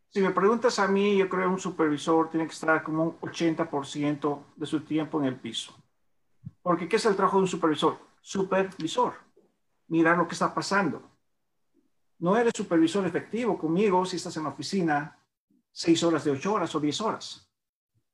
[0.10, 3.20] Si me preguntas a mí, yo creo que un supervisor tiene que estar como un
[3.20, 5.76] 80% de su tiempo en el piso.
[6.62, 7.98] Porque ¿qué es el trabajo de un supervisor?
[8.22, 9.16] Supervisor.
[9.88, 11.13] Mirar lo que está pasando.
[12.24, 15.20] No eres supervisor efectivo conmigo si estás en la oficina
[15.74, 17.52] seis horas de ocho horas o diez horas.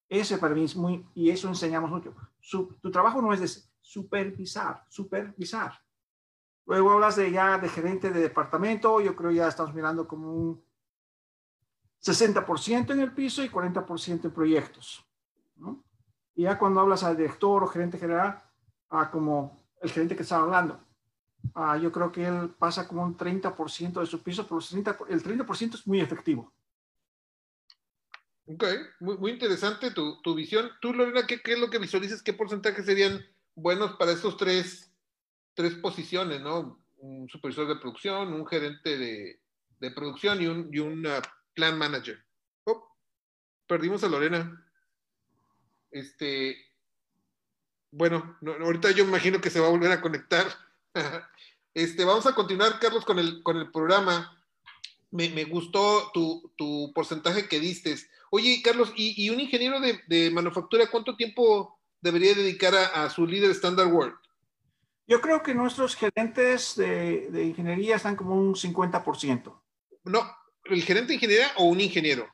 [0.07, 2.15] Ese para mí es muy, y eso enseñamos mucho.
[2.81, 3.47] tu trabajo no es de
[3.79, 5.73] supervisar, supervisar.
[6.65, 10.65] Luego hablas de ya de gerente de departamento, yo creo ya estamos mirando como un
[12.01, 15.05] 60% en el piso y 40% en proyectos.
[16.33, 18.41] Y ya cuando hablas al director o gerente general,
[18.89, 20.79] a como el gerente que estaba hablando,
[21.81, 24.59] yo creo que él pasa como un 30% de su piso, pero
[25.09, 26.51] el 30% es muy efectivo.
[28.45, 28.63] Ok,
[28.99, 30.71] muy, interesante tu, tu, visión.
[30.81, 32.23] Tú, Lorena, ¿qué, ¿qué, es lo que visualizas?
[32.23, 33.23] ¿Qué porcentaje serían
[33.53, 34.89] buenos para estos tres
[35.59, 36.81] tres posiciones, ¿no?
[36.99, 39.41] Un supervisor de producción, un gerente de,
[39.81, 41.21] de producción y un, y un uh,
[41.53, 42.23] plan manager.
[42.63, 42.95] Oh,
[43.67, 44.65] perdimos a Lorena.
[45.91, 46.55] Este,
[47.91, 50.45] bueno, ahorita yo imagino que se va a volver a conectar.
[51.73, 54.35] este, vamos a continuar, Carlos, con el, con el programa.
[55.11, 57.95] Me, me gustó tu, tu, porcentaje que diste.
[58.31, 63.09] Oye, Carlos, ¿y, y un ingeniero de, de, manufactura cuánto tiempo debería dedicar a, a
[63.09, 64.15] su líder Standard World?
[65.07, 69.59] Yo creo que nuestros gerentes de, de ingeniería están como un 50%.
[70.03, 70.21] No,
[70.65, 72.27] ¿el gerente de ingeniería o un ingeniero?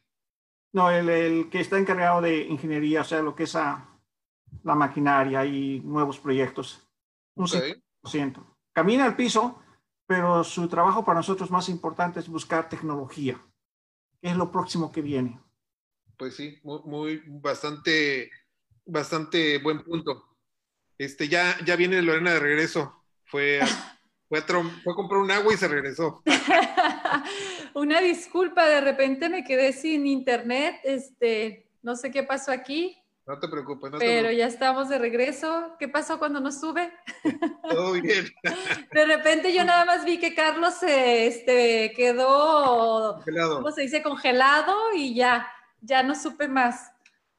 [0.73, 3.95] No, el, el que está encargado de ingeniería, o sea, lo que es a,
[4.63, 6.87] la maquinaria y nuevos proyectos.
[7.35, 7.75] Un okay.
[8.03, 8.54] 50%.
[8.75, 9.63] Camina al piso,
[10.05, 13.41] pero su trabajo para nosotros más importante es buscar tecnología,
[14.21, 15.39] que es lo próximo que viene.
[16.17, 18.29] Pues sí, muy, muy bastante,
[18.85, 20.37] bastante buen punto.
[20.97, 23.01] Este, ya, ya viene Lorena de regreso.
[23.23, 23.65] Fue a,
[24.27, 26.21] fue, a, fue a comprar un agua y se regresó.
[27.75, 30.81] Una disculpa, de repente me quedé sin internet.
[30.83, 33.01] Este, no sé qué pasó aquí.
[33.27, 33.91] No te preocupes.
[33.91, 34.37] No te pero preocupes.
[34.37, 35.75] ya estamos de regreso.
[35.79, 36.93] ¿Qué pasó cuando no sube?
[37.69, 38.31] Todo bien.
[38.93, 43.55] De repente yo nada más vi que Carlos se este, quedó, congelado.
[43.57, 44.03] ¿cómo se dice?
[44.03, 45.47] Congelado y ya,
[45.81, 46.91] ya no supe más.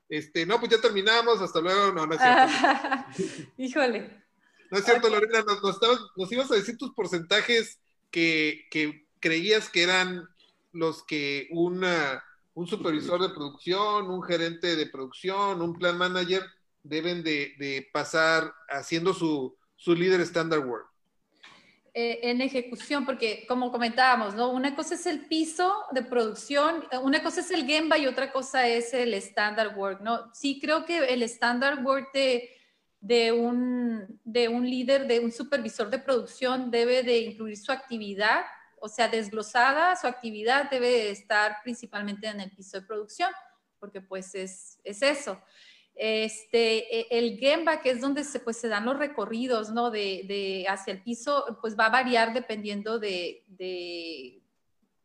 [0.09, 1.92] Este, no, pues ya terminamos, hasta luego.
[1.92, 3.53] No, no es cierto.
[3.57, 4.25] Híjole.
[4.70, 5.20] No es cierto, okay.
[5.20, 10.29] Lorena, nos, nos, estabas, nos, ibas a decir tus porcentajes que, que creías que eran
[10.72, 12.25] los que una,
[12.57, 16.42] un supervisor de producción, un gerente de producción, un plan manager
[16.83, 20.87] deben de, pasar haciendo su, su líder standard work
[21.92, 24.51] eh, en ejecución, porque como comentábamos, ¿no?
[24.51, 28.66] Una cosa es el piso de producción, una cosa es el Gemba y otra cosa
[28.69, 30.31] es el standard work, ¿no?
[30.35, 32.51] Sí creo que el standard work de,
[33.01, 38.45] de, un, de un líder, de un supervisor de producción debe de incluir su actividad,
[38.80, 43.30] o sea, desglosada, su actividad debe estar principalmente en el piso de producción,
[43.78, 45.40] porque pues es, es eso.
[45.94, 49.90] Este, e, el Gemba, que es donde se, pues, se dan los recorridos, ¿no?
[49.90, 54.42] De, de, hacia el piso, pues va a variar dependiendo de, de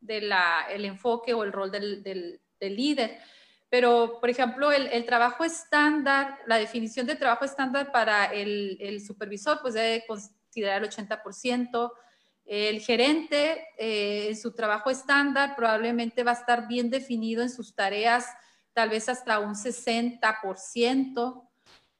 [0.01, 0.33] del
[0.69, 3.19] el enfoque o el rol del, del, líder.
[3.69, 8.99] Pero, por ejemplo, el, el, trabajo estándar, la definición de trabajo estándar para el, el
[8.99, 11.91] supervisor, pues debe considerar el 80%.
[12.45, 17.75] El gerente, eh, en su trabajo estándar, probablemente va a estar bien definido en sus
[17.75, 18.25] tareas,
[18.73, 21.47] tal vez hasta un 60%.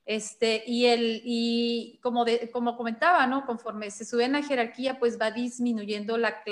[0.04, 3.46] Este, y, el, y como, como comentaba, ¿no?
[3.46, 6.44] conforme se sube en la jerarquía, pues va disminuyendo la,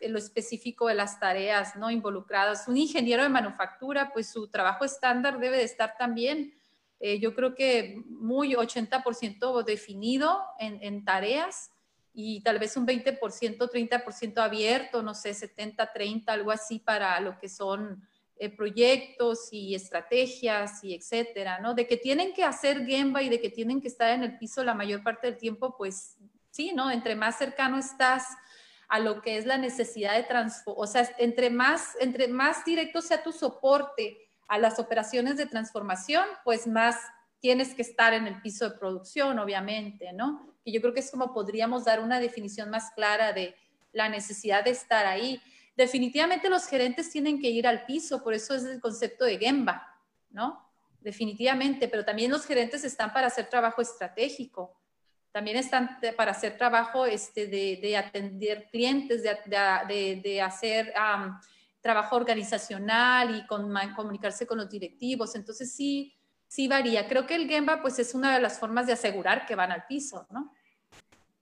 [0.00, 1.90] lo específico de las tareas ¿no?
[1.90, 2.68] involucradas.
[2.68, 6.54] Un ingeniero de manufactura, pues su trabajo estándar debe de estar también,
[7.00, 11.70] eh, yo creo que muy 80% definido en, en, tareas
[12.20, 17.38] y tal vez un 20%, 30% abierto, no sé, 70, 30, algo así para lo
[17.38, 18.02] que son
[18.34, 21.74] eh, proyectos y estrategias y etcétera, ¿no?
[21.74, 24.64] De que tienen que hacer Gemba y de que tienen que estar en el piso
[24.64, 26.16] la mayor parte del tiempo, pues
[26.50, 26.90] sí, ¿no?
[26.90, 28.26] Entre más cercano estás
[28.88, 33.00] a lo que es la necesidad de transformar, o sea, entre más, entre más directo
[33.00, 36.96] sea tu soporte a las operaciones de transformación, pues más
[37.40, 40.54] tienes que estar en el piso de producción, obviamente, ¿no?
[40.64, 43.54] Y yo creo que es como podríamos dar una definición más clara de
[43.92, 45.40] la necesidad de estar ahí
[45.78, 49.96] definitivamente los gerentes tienen que ir al piso, por eso es el concepto de Gemba,
[50.30, 50.68] ¿no?
[51.00, 54.76] Definitivamente, pero también los gerentes están para hacer trabajo estratégico,
[55.30, 60.92] también están para hacer trabajo este, de, atender clientes, de, hacer
[61.80, 65.36] trabajo organizacional y con, comunicarse con los directivos.
[65.36, 66.12] Entonces sí,
[66.48, 67.06] sí varía.
[67.06, 69.86] Creo que el Gemba pues es una de las formas de asegurar que van al
[69.86, 70.52] piso, ¿no?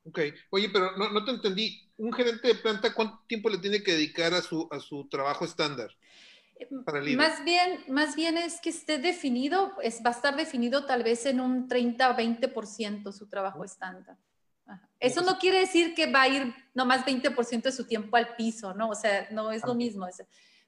[0.05, 1.83] Ok, oye, pero no, no, te entendí.
[1.97, 5.45] ¿Un gerente de planta cuánto tiempo le tiene que dedicar a su, a su trabajo
[5.45, 5.91] estándar?
[6.85, 11.03] Para más bien, más bien es que esté definido, es, va a estar definido tal
[11.03, 14.17] vez en un 30 o 20% su trabajo estándar.
[14.99, 18.73] Eso no quiere decir que va a ir nomás 20% de su tiempo al piso,
[18.73, 18.89] ¿no?
[18.89, 20.07] O sea, no es lo mismo.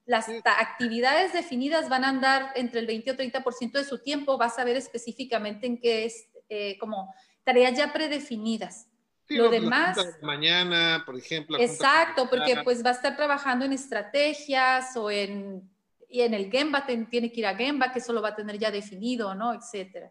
[0.09, 4.59] Las actividades definidas van a andar entre el 20 o 30% de su tiempo, vas
[4.59, 8.89] a ver específicamente en qué es, eh, como tareas ya predefinidas
[9.37, 9.97] lo demás.
[10.23, 11.59] mañana, por ejemplo.
[11.59, 15.69] Exacto, porque pues va a estar trabajando en estrategias o en,
[16.09, 18.59] y en el Gemba tiene que ir a Gemba, que eso lo va a tener
[18.59, 19.53] ya definido, ¿no?
[19.53, 20.11] Etcétera.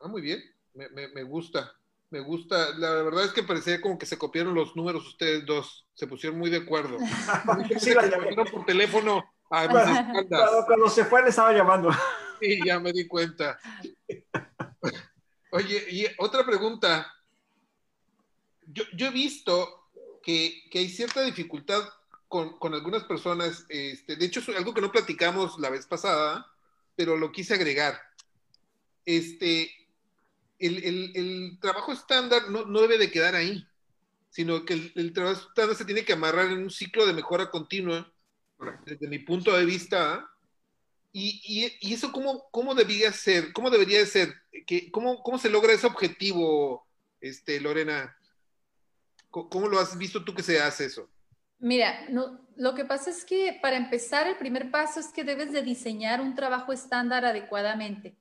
[0.00, 0.42] Ah, muy bien,
[0.74, 1.74] me, me, gusta,
[2.10, 2.76] me gusta.
[2.76, 6.38] La verdad es que parecía como que se copiaron los números ustedes dos, se pusieron
[6.38, 6.98] muy de acuerdo.
[7.78, 11.90] sí, la por teléfono a cuando, cuando se fue le estaba llamando.
[12.40, 13.58] Sí, ya me di cuenta.
[15.52, 17.06] Oye, y otra pregunta
[18.72, 19.88] yo, he visto
[20.22, 21.82] que, hay cierta dificultad
[22.28, 26.46] con, algunas personas, este, de hecho es algo que no platicamos la vez pasada,
[26.94, 28.00] pero lo quise agregar.
[29.04, 29.70] Este,
[30.60, 33.66] el, trabajo estándar no, debe de quedar ahí,
[34.30, 38.12] sino que el, trabajo estándar se tiene que amarrar en un ciclo de mejora continua,
[38.84, 40.26] desde mi punto de vista.
[41.12, 44.34] Y, eso cómo, debería ser, cómo debería ser,
[44.92, 46.86] cómo, se logra ese objetivo,
[47.20, 48.16] este, Lorena.
[49.30, 51.08] ¿Cómo lo has visto tú que se hace eso?
[51.60, 52.06] Mira,
[52.56, 56.20] lo que pasa es que para empezar, el primer paso es que debes de diseñar
[56.20, 58.16] un trabajo estándar adecuadamente.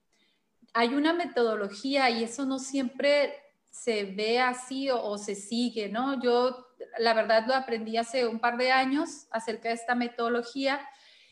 [0.74, 3.34] Hay una metodología y eso no siempre
[3.72, 6.22] se ve así o, se sigue, ¿no?
[6.22, 10.80] Yo, la verdad, lo aprendí hace un par de años acerca de esta metodología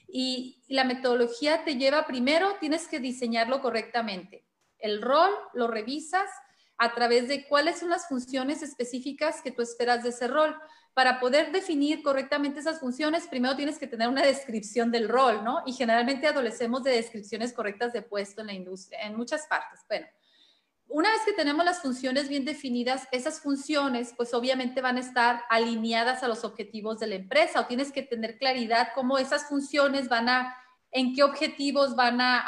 [0.07, 4.45] y la metodología te lleva primero, tienes que diseñarlo correctamente.
[4.79, 6.29] El rol lo revisas
[6.77, 10.55] a través de cuáles son las funciones específicas que tú esperas de ese rol.
[10.97, 15.61] Para poder definir correctamente esas funciones, primero tienes que tener una descripción del rol, ¿no?
[15.67, 19.81] Y generalmente adolecemos de descripciones correctas de puesto en la industria, en muchas partes.
[19.87, 20.07] Bueno,
[20.87, 25.43] una vez que tenemos las funciones bien definidas, esas funciones pues obviamente van a estar
[25.51, 30.09] alineadas a los objetivos de la empresa o tienes que tener claridad cómo esas funciones
[30.09, 30.57] van a,
[30.89, 32.41] en qué objetivos van a,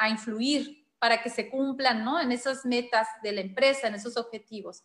[0.00, 2.20] a, influir para que se cumplan ¿no?
[2.20, 4.82] en esas metas de la empresa, en esos objetivos.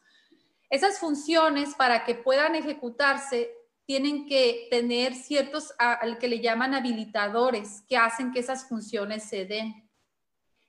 [0.69, 3.51] Esas funciones, para que puedan ejecutarse,
[3.85, 9.45] tienen que tener ciertos, al que le llaman habilitadores, que hacen que esas funciones se
[9.45, 9.89] den.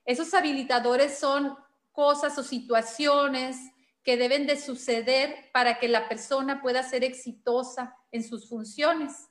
[0.07, 1.55] Esos habilitadores son
[1.93, 3.59] cosas o situaciones
[4.03, 9.29] que deben de suceder para que la persona pueda ser exitosa en sus funciones.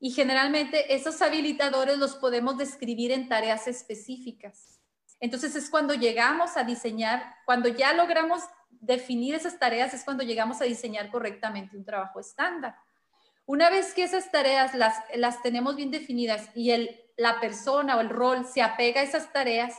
[0.00, 4.80] Y generalmente esos habilitadores los podemos describir en tareas específicas.
[5.20, 8.42] Entonces es cuando llegamos a diseñar, cuando ya logramos
[8.84, 12.76] definir esas tareas, es cuando llegamos a diseñar correctamente un trabajo estándar.
[13.46, 18.00] Una vez que esas tareas las, las tenemos bien definidas y el, la persona o
[18.00, 19.74] el rol se apega a esas tareas,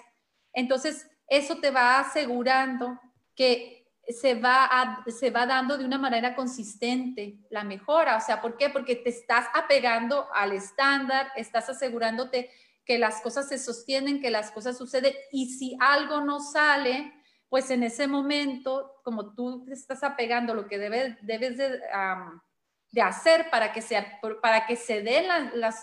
[0.53, 2.99] entonces eso te va asegurando
[3.35, 8.17] que se va, se va dando de una manera consistente la mejora.
[8.17, 8.69] O sea, ¿por qué?
[8.69, 12.51] Porque te estás apegando al estándar, estás asegurándote
[12.85, 17.11] que las cosas se sostienen, que las cosas suceden y si algo no sale,
[17.49, 23.73] pues en ese momento, como tú te estás apegando lo que debes, de, hacer para
[23.73, 25.25] que, sea, para que se den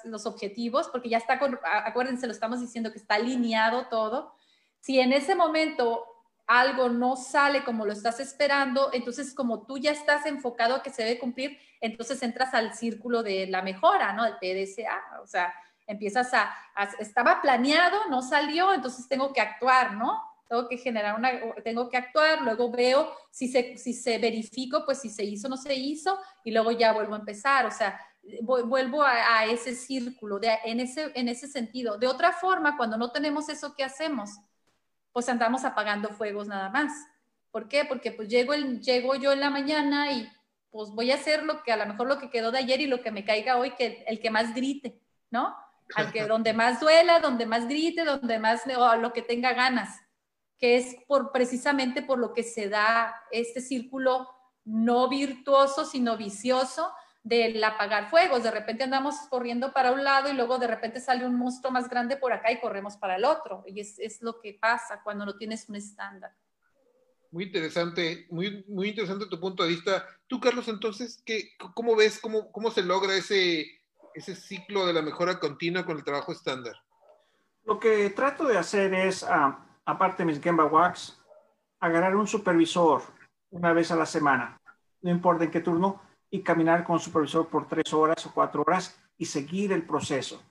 [0.05, 1.39] los objetivos, porque ya está,
[1.85, 4.35] acuérdense, lo estamos diciendo que está alineado todo.
[4.81, 6.05] Si en ese momento
[6.47, 10.91] algo no sale como lo estás esperando, entonces como tú ya estás enfocado a que
[10.91, 14.25] se debe cumplir, entonces entras al círculo de la mejora, ¿no?
[14.25, 15.55] El PDCA, o sea,
[15.87, 16.55] empiezas a,
[16.99, 20.23] estaba planeado, no salió, entonces tengo que actuar, ¿no?
[20.53, 21.31] Tengo que generar una,
[21.65, 25.51] tengo que actuar, luego veo si se, si se verifico, pues si se hizo o
[25.51, 27.99] no se hizo, y luego ya vuelvo a empezar, o sea,
[28.43, 31.97] vuelvo a, ese círculo, de, en, ese, en ese sentido.
[31.97, 34.29] De otra forma, cuando no tenemos eso, ¿qué hacemos?
[35.11, 36.93] Pues andamos apagando fuegos nada más.
[37.51, 37.87] ¿Por qué?
[37.87, 40.31] Porque pues llego, el, llego yo en la mañana y
[40.71, 42.89] pues voy a hacer lo que a lo mejor lo que quedó de ayer y
[42.89, 45.57] lo que me caiga hoy, que el que más grite, ¿no?
[45.95, 50.02] al que donde más duela, donde más grite, donde más o lo que tenga ganas,
[50.63, 54.29] que es por precisamente por lo que se da este círculo
[54.65, 56.89] no virtuoso, sino vicioso
[57.25, 58.45] del apagar fuegos.
[58.45, 61.89] De repente andamos corriendo para un lado y luego de repente sale un monstruo más
[61.89, 63.65] grande por acá y corremos para el otro.
[63.67, 66.31] Y es, es lo que pasa cuando no tienes un estándar.
[67.33, 70.07] Muy interesante, muy, muy interesante tu punto de vista.
[70.29, 73.67] Tú, Carlos, entonces, ¿qué, ¿cómo ves, cómo, cómo se logra ese,
[74.15, 76.77] ese ciclo de la mejora continua con el trabajo estándar?
[77.65, 81.21] Lo que trato de hacer es, ah, aparte mis Gemba Wax,
[81.81, 83.03] agarrar un supervisor
[83.51, 84.61] una vez a la semana,
[85.03, 88.63] no importa en qué turno, y caminar con el supervisor por tres horas o cuatro
[88.67, 90.43] horas y seguir el proceso.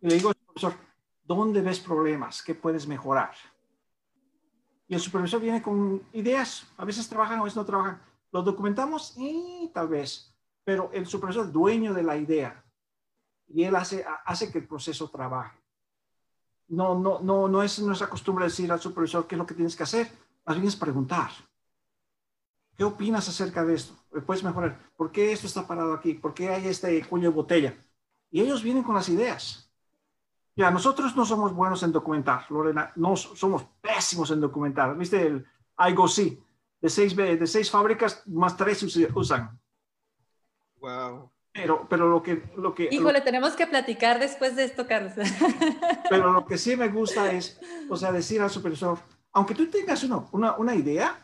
[0.00, 0.74] Y le digo al supervisor,
[1.22, 2.42] ¿dónde ves problemas?
[2.42, 3.32] ¿Qué puedes mejorar?
[4.88, 8.02] Y el supervisor viene con ideas, a veces trabajan, a veces no trabajan.
[8.32, 12.64] Lo documentamos y tal vez, pero el supervisor es dueño de la idea
[13.46, 15.61] y él hace, hace que el proceso trabaje.
[16.72, 19.76] No, no, no, no es nuestra costumbre decir al supervisor qué es lo que tienes
[19.76, 20.10] que hacer,
[20.46, 21.30] más bien es preguntar.
[22.74, 23.94] ¿Qué opinas acerca de esto?
[24.24, 24.80] ¿Puedes mejorar?
[24.96, 26.14] ¿Por qué esto está parado aquí?
[26.14, 27.76] ¿Por qué hay este cuello de botella?
[28.30, 29.70] Y ellos vienen con las ideas.
[30.56, 34.96] Ya, nosotros no somos buenos en documentar, Lorena, no somos pésimos en documentar.
[34.96, 35.46] ¿Viste el
[35.78, 36.42] I sí?
[36.80, 38.82] De seis, de seis fábricas, más tres
[39.14, 39.60] usan.
[40.80, 41.31] Wow.
[41.52, 42.42] Pero, pero lo que...
[42.56, 45.12] Lo que Híjole, tenemos que platicar después de esto, Carlos.
[46.08, 47.60] Pero lo que sí me gusta es,
[47.90, 48.98] o sea, decir al supervisor,
[49.32, 51.18] aunque tú tengas uno, una, una idea,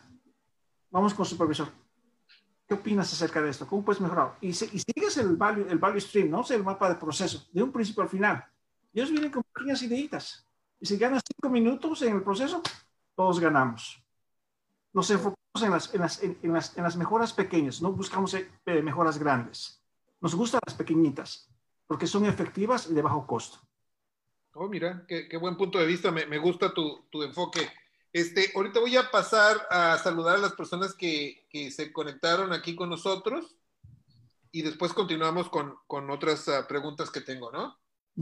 [0.91, 1.69] vamos con supervisor.
[2.67, 3.67] ¿Qué opinas acerca de esto?
[3.67, 4.37] ¿Cómo puedes mejorar?
[4.43, 6.41] Y, y sigues el value, el value stream, ¿no?
[6.41, 8.45] O sea, el mapa de proceso, de un principio al final.
[8.93, 10.47] Ellos vienen con pequeñas ideitas.
[10.79, 12.63] Y si ganas cinco minutos en el proceso,
[13.15, 14.03] todos ganamos.
[14.93, 18.49] Nos enfocamos en las, en las, en, las, en las mejoras pequeñas, no buscamos eh,
[18.83, 19.78] mejoras grandes.
[20.21, 21.49] Nos gustan las pequeñitas
[21.87, 23.59] porque son efectivas y de bajo costo.
[24.53, 26.11] Oh, mira, qué, buen punto de vista.
[26.11, 27.69] Me, gusta tu, enfoque.
[28.13, 32.91] Este, ahorita voy a pasar a saludar a las personas que, se conectaron aquí con
[32.91, 33.57] nosotros
[34.51, 37.79] y después continuamos con, otras ah, preguntas que tengo, ¿no?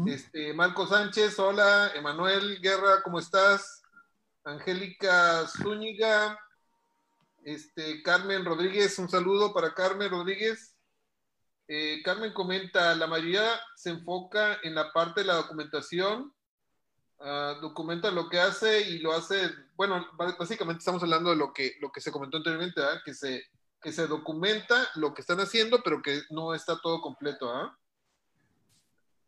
[0.07, 1.91] Este, Marco Sánchez, hola.
[1.95, 3.83] Emanuel Guerra, ¿cómo estás?
[4.45, 6.39] Angélica Zúñiga,
[7.43, 10.76] este, Carmen Rodríguez, un saludo para Carmen Rodríguez.
[11.69, 16.33] Eh, Carmen comenta, la mayoría se enfoca en la parte de la documentación,
[17.19, 20.07] ah, documenta lo que hace y lo hace, bueno,
[20.39, 23.45] básicamente estamos hablando de lo que, lo que se comentó anteriormente, que, se,
[23.81, 27.51] que se documenta lo que están haciendo, pero que no está todo completo.
[27.51, 27.77] ¿ah?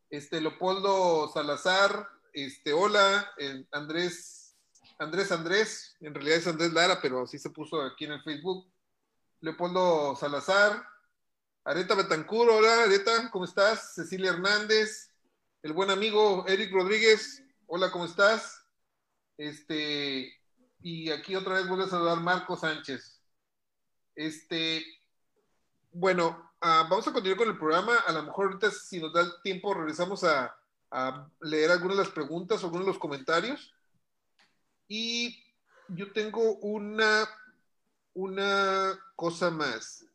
[0.08, 3.32] Este, Leopoldo Salazar, este, hola,
[3.72, 4.56] Andrés,
[5.00, 8.70] Andrés Andrés, en realidad es Andrés Lara, pero así se puso aquí en el Facebook.
[9.40, 10.86] Leopoldo Salazar,
[11.68, 13.92] Areta Betancur, hola Areta, ¿cómo estás?
[13.92, 15.12] Cecilia Hernández,
[15.62, 18.64] el buen amigo Eric Rodríguez, hola, ¿cómo estás?
[19.36, 20.32] Este,
[20.80, 23.20] y aquí otra vez vuelvo a saludar Marco Sánchez.
[24.14, 24.82] Este,
[25.92, 27.98] bueno, ah, vamos a continuar con el programa.
[27.98, 30.56] A lo mejor ahorita, si nos da el tiempo, regresamos a,
[30.90, 33.74] a leer algunas de las preguntas, algunos de los comentarios.
[34.88, 35.38] Y
[35.88, 37.28] yo tengo una,
[38.14, 40.07] una cosa más.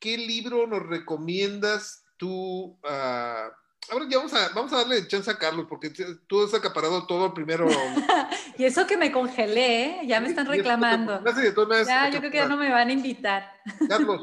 [0.00, 2.78] ¿Qué, libro nos recomiendas tú?
[2.82, 3.50] Uh,
[3.90, 5.90] ahora ya vamos a, vamos a darle chance a Carlos, porque
[6.26, 7.68] tú has acaparado todo primero.
[8.58, 10.00] y eso que me congelé, ¿eh?
[10.06, 11.22] ya me están reclamando.
[11.86, 13.50] ya, yo creo que ya no me van a invitar.
[13.88, 14.20] Carlos,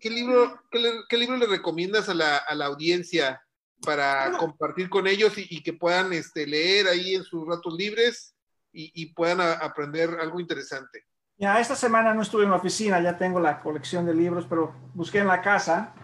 [0.00, 0.60] ¿qué, libro,
[1.08, 3.42] qué, libro le recomiendas a la, a la audiencia
[3.82, 8.34] para compartir con ellos y, que puedan este, leer ahí en sus ratos libres
[8.72, 11.04] y, y puedan aprender algo interesante?
[11.36, 14.74] Ya, esta semana no estuve en la oficina, ya tengo la colección de libros, pero
[14.94, 15.94] busqué en la casa.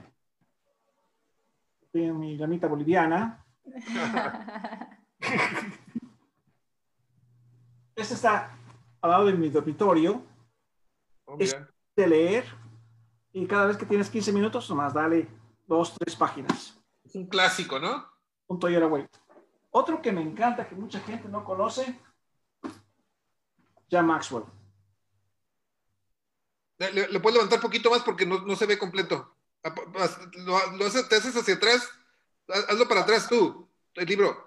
[1.93, 3.45] Tengo mi llamita boliviana.
[7.95, 8.57] este está
[9.01, 10.22] al lado de mi dormitorio.
[11.24, 11.57] Oh, es
[11.95, 12.45] de leer
[13.33, 15.29] y cada vez que tienes 15 minutos, nomás dale
[15.66, 16.81] dos, tres páginas.
[17.05, 18.07] Es un clásico, ¿no?
[18.47, 19.07] Un Toyota Way.
[19.70, 22.01] Otro que me encanta, que mucha gente no conoce,
[23.91, 24.45] Jan Maxwell.
[26.79, 29.35] Le, puedes levantar un poquito más porque no, no se ve completo.
[29.64, 29.74] Ah,
[30.47, 31.89] Lo, lo haces- te haces hacia atrás.
[32.49, 34.45] Haz- Hazlo para atrás tú, el libro.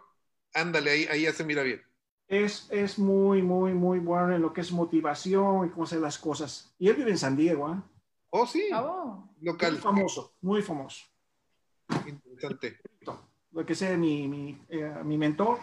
[0.53, 1.81] Ándale, ahí, ahí ya se mira bien.
[2.27, 6.17] Es, es muy, muy, muy bueno en lo que es motivación y cómo hacer las
[6.17, 6.73] cosas.
[6.79, 7.83] Y él vive en San Diego, ¿ah?
[8.29, 9.77] Oh, sí, Oh, Muy local.
[9.79, 11.03] famoso, muy famoso.
[12.05, 12.79] Interesante.
[13.51, 15.59] Lo que sea mi, mi, eh, mi mentor.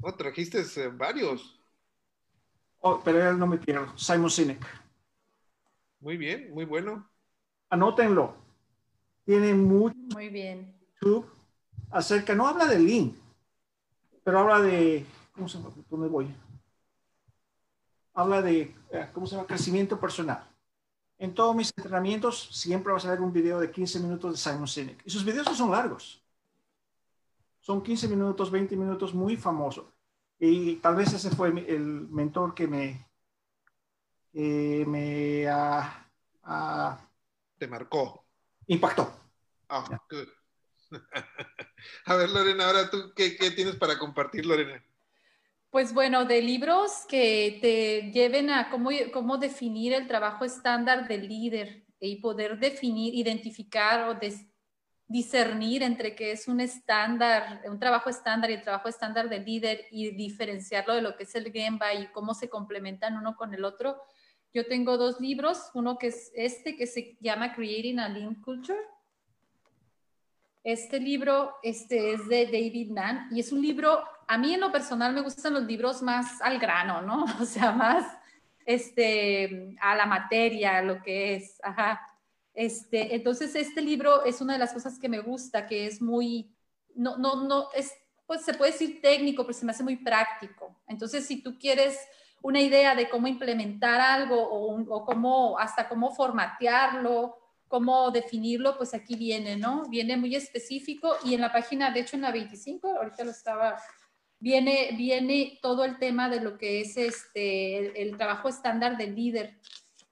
[0.00, 1.55] Oh, trajiste eh, varios.
[2.88, 4.64] Oh, pero él no me pierdo, Simon Sinek.
[5.98, 7.10] Muy bien, muy bueno.
[7.68, 8.36] Anótenlo.
[9.24, 10.72] Tiene mucho muy bien.
[11.00, 11.28] YouTube
[11.90, 13.12] acerca, no habla de Lean,
[14.22, 15.74] pero habla de, ¿cómo se llama?
[15.90, 16.32] ¿Dónde voy?
[18.14, 19.48] Habla de, eh, ¿cómo se llama?
[19.48, 20.48] Crecimiento personal.
[21.18, 24.68] En todos mis entrenamientos siempre vas a ver un video de 15 minutos de Simon
[24.68, 25.02] Sinek.
[25.04, 26.22] Y sus videos no son largos.
[27.58, 29.92] Son 15 minutos, 20 minutos, muy famoso.
[30.38, 33.06] Y tal vez ese fue el mentor que me,
[34.32, 36.06] me ah,
[36.42, 36.98] ah,
[37.58, 38.26] Te marcó.
[38.66, 39.10] impactó.
[39.68, 40.28] Ah, good.
[42.06, 44.82] A ver, Lorena, ahora tú, ¿qué, qué tienes para compartir, Lorena?
[45.70, 51.28] Pues bueno, de libros que te lleven a cómo, cómo definir el trabajo estándar del
[51.28, 54.46] líder y poder definir, identificar o des-
[55.08, 59.86] discernir entre qué es un estándar, un trabajo estándar y el trabajo estándar del líder
[59.90, 63.64] y diferenciarlo de lo que es el Gemba y cómo se complementan uno con el
[63.64, 64.02] otro.
[64.52, 68.78] Yo tengo dos libros, uno que es este que se llama Creating a Lean Culture
[70.66, 74.72] este libro este, es de David Mann y es un libro, a mí en lo
[74.72, 77.24] personal me gustan los libros más al grano, ¿no?
[77.40, 78.04] O sea, más
[78.64, 81.60] este, a la materia, lo que es.
[81.62, 82.00] Ajá.
[82.56, 86.56] Este, entonces, este libro es una de las cosas que me gusta, que es muy,
[86.94, 87.92] no, no, no, es,
[88.26, 90.74] pues se puede decir técnico, pero se me hace muy práctico.
[90.88, 91.98] Entonces, si tú quieres
[92.42, 97.36] una idea de cómo implementar algo o, un- o cómo, hasta cómo formatearlo,
[97.68, 99.84] cómo definirlo, pues aquí viene, ¿no?
[99.90, 103.76] Viene muy específico y en la página, de hecho en la 25, ahorita lo estaba,
[104.38, 109.14] viene, viene todo el tema de lo que es este, el, el trabajo estándar del
[109.14, 109.58] líder.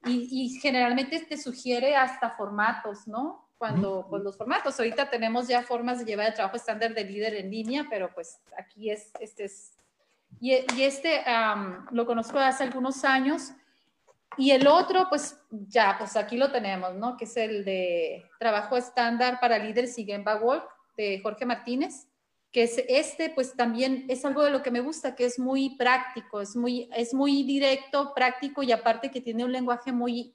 [0.07, 3.49] Y, y generalmente te sugiere hasta formatos, ¿no?
[3.57, 7.35] Cuando, pues los formatos, ahorita tenemos ya formas de llevar el trabajo estándar del líder
[7.35, 9.79] en línea, pero pues aquí es, este es,
[10.41, 13.53] y, y este am, lo conozco hace algunos años
[14.37, 17.17] y el otro, pues ya, pues aquí lo tenemos, ¿no?
[17.17, 22.09] Que es el de trabajo estándar para líderes y Gemba Walk de Jorge Martínez,
[22.55, 25.71] que es este, pues también es algo de lo que me gusta, que es muy
[25.77, 30.33] práctico, es muy, es muy directo, práctico y aparte que tiene un lenguaje muy,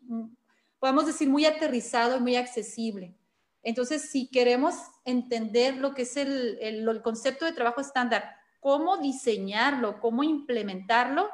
[0.80, 3.16] podemos decir, muy aterrizado y muy accesible.
[3.64, 8.98] Entonces, si queremos entender lo que es el, el, el concepto de trabajo estándar, cómo
[8.98, 11.30] diseñarlo, cómo implementarlo,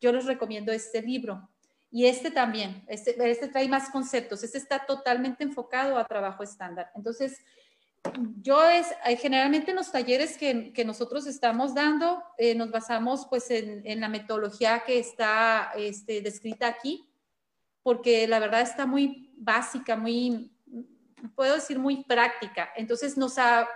[0.00, 1.48] yo les recomiendo este libro.
[1.90, 6.92] Y este también, este, este trae más conceptos, este está totalmente enfocado a trabajo estándar.
[6.94, 7.40] Entonces,
[8.40, 13.26] yo es, eh, generalmente en los talleres que, que nosotros estamos dando, eh, nos basamos
[13.28, 17.08] pues en, en, la metodología que está este, descrita aquí,
[17.82, 20.52] porque la verdad está muy básica, muy,
[21.34, 22.70] puedo decir, muy práctica.
[22.76, 23.68] Entonces, nos ha,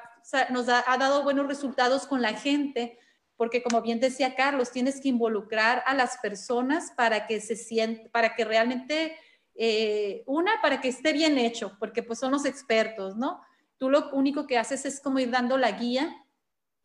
[0.51, 2.99] nos ha, ha dado buenos resultados con la gente
[3.43, 8.09] porque como bien decía Carlos, tienes que involucrar a las personas para que se sientan,
[8.12, 9.16] para que realmente,
[9.57, 13.43] eh, una, para que esté bien hecho, porque pues son los expertos, ¿no?
[13.83, 16.24] Tú lo único que haces es como ir dando la guía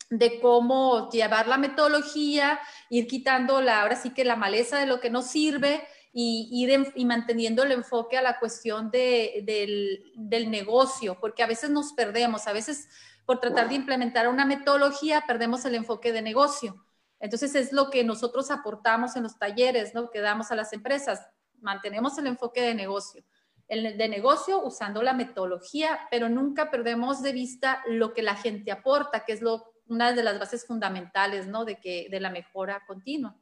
[0.09, 4.99] de cómo llevar la metodología, ir quitando la, ahora sí que la maleza de lo
[4.99, 11.19] que no sirve y ir manteniendo el enfoque a la cuestión de, del, del negocio,
[11.19, 12.89] porque a veces nos perdemos, a veces
[13.27, 16.83] por tratar de implementar una metodología, perdemos el enfoque de negocio.
[17.19, 20.09] Entonces es lo que nosotros aportamos en los talleres, ¿no?
[20.09, 21.21] Que damos a las empresas.
[21.59, 23.23] Mantenemos el enfoque de negocio.
[23.68, 29.26] De negocio usando la metodología, pero nunca perdemos de vista lo que la gente aporta,
[29.26, 31.65] que es lo, una de las bases fundamentales, ¿no?
[31.65, 33.36] De, que, de la mejora continua.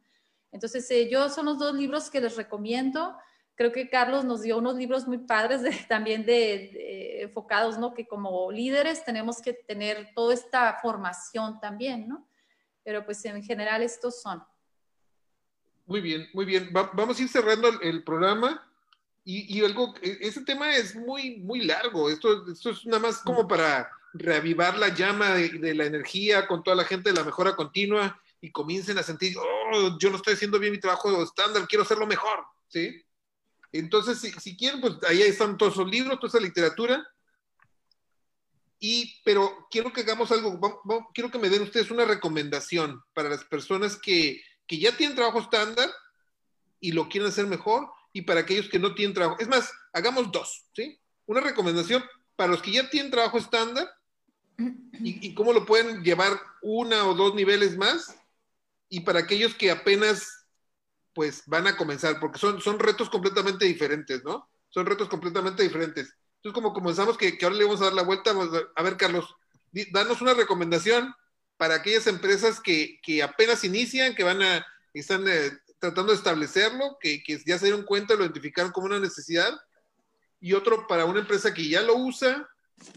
[0.52, 3.16] Entonces, eh, yo son los dos libros que les recomiendo
[3.56, 7.94] creo que Carlos nos dio unos libros muy padres también de, enfocados, ¿no?
[7.94, 12.28] Que como líderes tenemos que tener toda esta formación también, ¿no?
[12.84, 14.44] Pero pues en general estos son.
[15.88, 16.70] Muy bien, muy bien.
[16.72, 18.72] vamos a ir cerrando el, programa.
[19.28, 22.12] Y, algo, e, ese tema es muy, muy largo.
[22.12, 26.76] Esto, esto es nada más como para reavivar la llama de, la energía con toda
[26.76, 30.60] la gente de la mejora continua y comiencen a sentir, oh, yo no estoy haciendo
[30.60, 33.04] bien mi trabajo estándar, quiero hacerlo mejor, ¿sí?
[33.72, 37.06] Entonces, si, si quieren, pues ahí están todos esos libros, toda esa literatura.
[38.80, 40.60] Y, pero quiero que hagamos algo,
[41.14, 45.40] quiero que me den ustedes una recomendación para las personas que, que ya tienen trabajo
[45.40, 45.90] estándar
[46.80, 49.36] y lo quieren hacer mejor, y para aquellos que no tienen trabajo.
[49.41, 50.97] Es más, hagamos dos, ¿sí?
[51.26, 52.01] Una recomendación
[52.38, 53.91] para los que ya tienen trabajo estándar
[54.93, 58.16] y, cómo lo pueden llevar una o dos niveles más,
[58.88, 60.45] y para aquellos que apenas
[61.13, 64.49] pues van a comenzar, porque son, son retos completamente diferentes, ¿no?
[64.70, 66.16] Son retos completamente diferentes.
[66.38, 68.32] Entonces, como comenzamos, que, ahora le vamos a dar la vuelta,
[68.76, 69.36] a ver, Carlos,
[69.91, 71.13] danos una recomendación
[71.57, 75.51] para aquellas empresas que, que apenas inician, que van a, están eh,
[75.86, 79.54] tratando de establecerlo, que, que, ya se dieron cuenta, lo identificaron como una necesidad,
[80.40, 82.48] y otro para una empresa que ya lo usa,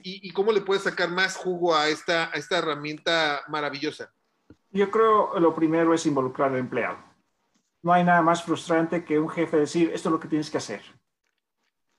[0.02, 4.12] y, y cómo le puede sacar más jugo a esta, a esta herramienta maravillosa.
[4.70, 6.98] Yo creo lo primero es involucrar al empleado.
[7.82, 10.58] No hay nada más frustrante que un jefe decir, esto es lo que tienes que
[10.58, 10.82] hacer.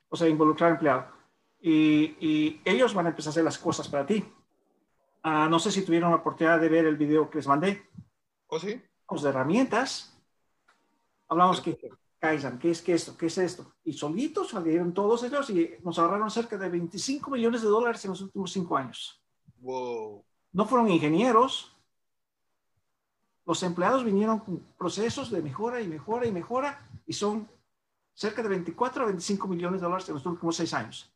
[0.09, 1.07] O sea, involucrar al empleado.
[1.61, 4.25] Y, y ellos van a empezar a hacer las cosas para ti.
[5.23, 7.87] Ah, no sé si tuvieron la oportunidad de ver el video que les mandé.
[8.47, 8.81] ¿O ¿Oh, sí?
[9.09, 10.18] Los de herramientas.
[11.29, 11.77] Hablamos que
[12.19, 13.15] Kaizen, ¿qué es que esto?
[13.15, 13.73] ¿Qué es esto?
[13.85, 18.11] Y solitos salieron todos ellos y nos ahorraron cerca de 25 millones de dólares en
[18.11, 19.21] los últimos cinco años.
[19.61, 20.25] Wow.
[20.51, 21.75] No fueron ingenieros,
[23.45, 27.49] los empleados vinieron con procesos de mejora y mejora y mejora y son
[28.13, 31.11] cerca de 24 a 25 millones de dólares en los últimos seis años.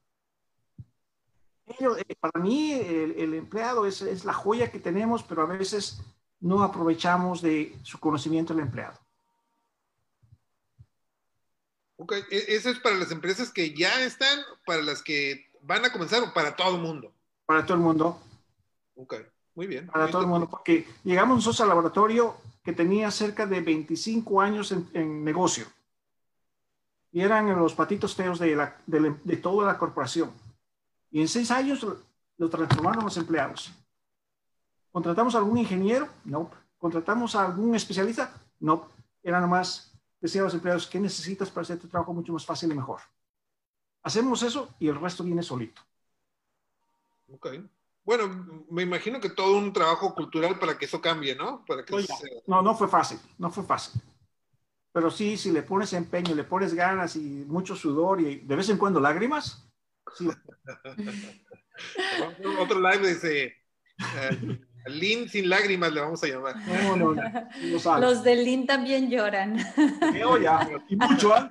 [1.68, 6.02] Eh, para mí, el, empleado es, es, la joya que tenemos, pero a veces
[6.40, 9.03] no aprovechamos de su conocimiento del empleado.
[12.04, 15.92] Ok, e, eso es para las empresas que ya están, para las que van a
[15.94, 17.14] comenzar o para todo el mundo.
[17.46, 18.20] Para todo el mundo.
[18.96, 19.16] Ok.
[19.56, 19.88] Muy bien.
[19.88, 24.74] Para todo el mundo, porque llegamos nosotros al laboratorio que tenía cerca de 25 años
[24.94, 25.66] en, negocio.
[27.14, 30.32] Y eran los patitos feos de, la, de, toda la corporación.
[31.10, 31.88] Y en seis años
[32.38, 33.72] lo, transformaron los empleados.
[34.92, 36.10] ¿Contratamos a algún ingeniero?
[36.26, 36.52] No.
[36.78, 38.34] ¿Contratamos a algún especialista?
[38.60, 38.90] No.
[39.24, 39.93] Era nomás
[40.24, 43.02] decir a los empleados, ¿qué necesitas para hacer tu trabajo mucho más fácil y mejor?
[44.02, 45.82] Hacemos eso y el resto viene solito.
[47.32, 47.48] Ok
[48.06, 51.64] bueno, me imagino que todo un trabajo cultural para que eso cambie, ¿no?
[51.66, 51.96] Para que
[52.48, 54.02] No, no fue fácil, no fue fácil.
[54.92, 58.70] Pero sí, si le pones empeño, le pones ganas y mucho sudor y de vez
[58.70, 59.68] en cuando lágrimas.
[60.16, 60.30] Sí.
[62.60, 63.56] Otro live dice,
[64.86, 66.56] Lin sin lágrimas le vamos a llamar.
[66.68, 68.00] No, no, no.
[68.00, 69.58] Los de Lin también lloran.
[70.42, 71.50] ya, y mucho, ¿eh?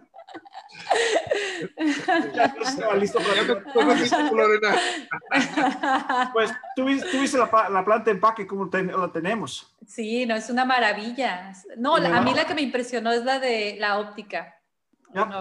[6.33, 9.75] pues tú, viste la, la, planta de empaque como la tenemos.
[9.87, 11.53] Sí, no, es una maravilla.
[11.77, 14.57] No, a mí la que me impresionó es la de la óptica.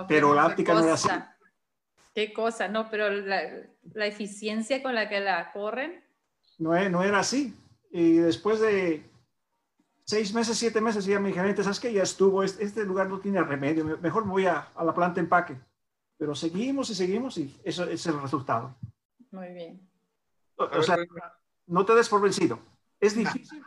[0.07, 1.09] pero la óptica no era así.
[2.13, 3.41] Qué cosa, no, pero la,
[3.93, 6.03] la, eficiencia con la que la corren.
[6.57, 7.55] No, no era así.
[7.91, 9.09] Y después de
[10.05, 11.91] seis meses, siete meses, ya mi gerente, ¿sabes qué?
[11.91, 15.57] Ya estuvo, este, lugar no tiene remedio, mejor voy a, a, la planta empaque.
[16.17, 18.75] Pero seguimos y seguimos y eso es el resultado.
[19.31, 19.89] Muy bien.
[20.55, 20.97] O, sea,
[21.67, 22.59] no te des por vencido.
[22.99, 23.63] Es difícil,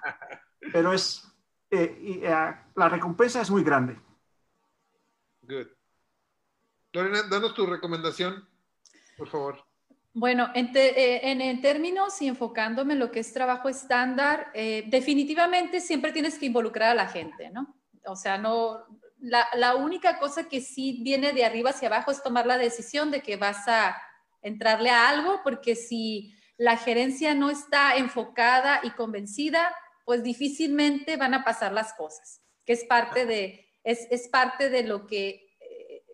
[0.72, 1.26] pero es,
[1.70, 3.98] eh, y, eh, la recompensa es muy grande.
[5.42, 5.66] Good.
[6.92, 8.48] Lorena, danos tu recomendación,
[9.18, 9.64] por favor.
[10.16, 16.12] Bueno, eh, en, términos y enfocándome en lo que es trabajo estándar, eh, definitivamente siempre
[16.12, 17.74] tienes que involucrar a la gente, ¿no?
[18.06, 18.84] O sea, no,
[19.18, 23.22] la, única cosa que sí viene de arriba hacia abajo es tomar la decisión de
[23.22, 24.00] que vas a
[24.40, 31.34] entrarle a algo, porque si la gerencia no está enfocada y convencida, pues difícilmente van
[31.34, 35.43] a pasar las cosas, que es parte de, es, es parte de lo que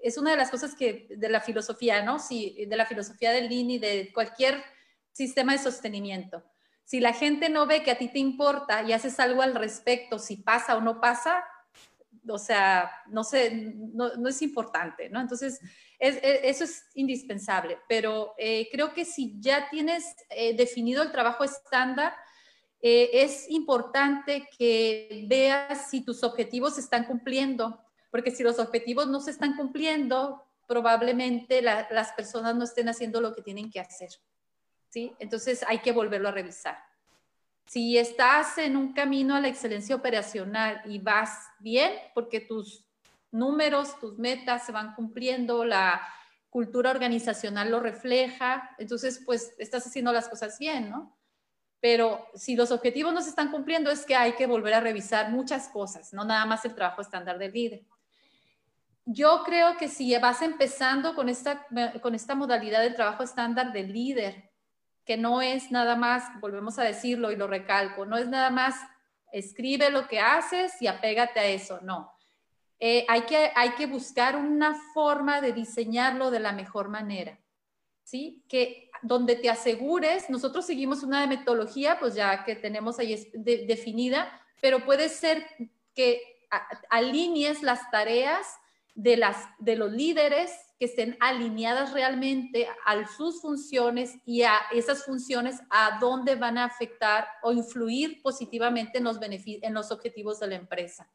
[0.02, 2.18] es una de las cosas que de la filosofía, ¿no?
[2.18, 4.62] Si, de la filosofía del Lean y de cualquier
[5.12, 6.42] sistema de sostenimiento.
[6.84, 10.18] Si la gente no ve que a ti te importa y haces algo al respecto,
[10.18, 11.44] si pasa o no pasa,
[12.28, 15.20] o sea, no sé, no, es importante, ¿no?
[15.20, 15.60] Entonces,
[15.98, 22.14] eso es indispensable, pero eh, creo que si ya tienes eh, definido el trabajo estándar,
[22.82, 27.78] eh, es importante que veas si tus objetivos se están cumpliendo
[28.10, 33.34] porque si los objetivos no se están cumpliendo, probablemente las personas no estén haciendo lo
[33.34, 34.10] que tienen que hacer.
[34.90, 35.14] ¿sí?
[35.18, 36.78] Entonces hay que volverlo a revisar.
[37.66, 42.84] Si estás en un camino a la excelencia operacional y vas bien, porque tus
[43.30, 46.02] números, tus metas se van cumpliendo, la
[46.50, 51.16] cultura organizacional lo refleja, entonces pues estás haciendo las cosas bien, ¿no?
[51.80, 55.30] Pero si los objetivos no se están cumpliendo es que hay que volver a revisar
[55.30, 57.84] muchas cosas, no nada más el trabajo estándar del líder.
[59.04, 61.66] Yo creo que si vas empezando con esta,
[62.00, 64.50] con esta modalidad del trabajo estándar del líder,
[65.04, 68.76] que no es nada más, volvemos a decirlo y lo recalco, no es nada más
[69.32, 72.12] escribe lo que haces y apégate a eso, no.
[72.78, 77.38] Eh, hay, que, hay que buscar una forma de diseñarlo de la mejor manera,
[78.04, 78.42] ¿sí?
[78.48, 84.30] Que donde te asegures, nosotros seguimos una metodología, pues ya que tenemos ahí definida,
[84.60, 85.46] pero puede ser
[85.94, 86.46] que
[86.88, 88.59] alinees las tareas
[88.94, 95.04] de, las, de los líderes que estén alineadas realmente a sus funciones y a esas
[95.04, 100.46] funciones a dónde van a afectar o influir positivamente en los, en los objetivos de
[100.48, 101.10] la empresa.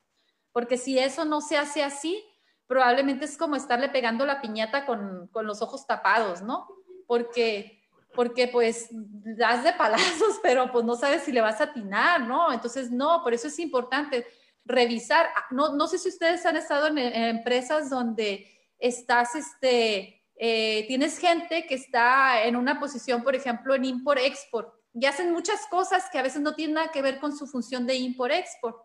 [0.52, 2.24] Porque si eso no se hace así,
[2.68, 6.68] probablemente es como estarle pegando la piñata con, con los ojos tapados, ¿no?
[7.08, 12.22] Porque, porque pues das de palazos, pero pues no sabes si le vas a atinar,
[12.22, 12.54] ¿no?
[12.54, 14.26] Entonces, no, por eso es importante
[14.66, 15.28] revisar.
[15.52, 21.66] No, no sé si ustedes han estado en empresas donde estás, este, eh, tienes gente
[21.68, 26.24] que está en una posición, por ejemplo, en import-export y hacen muchas cosas que a
[26.24, 28.78] veces no tienen nada que ver con su función de import-export.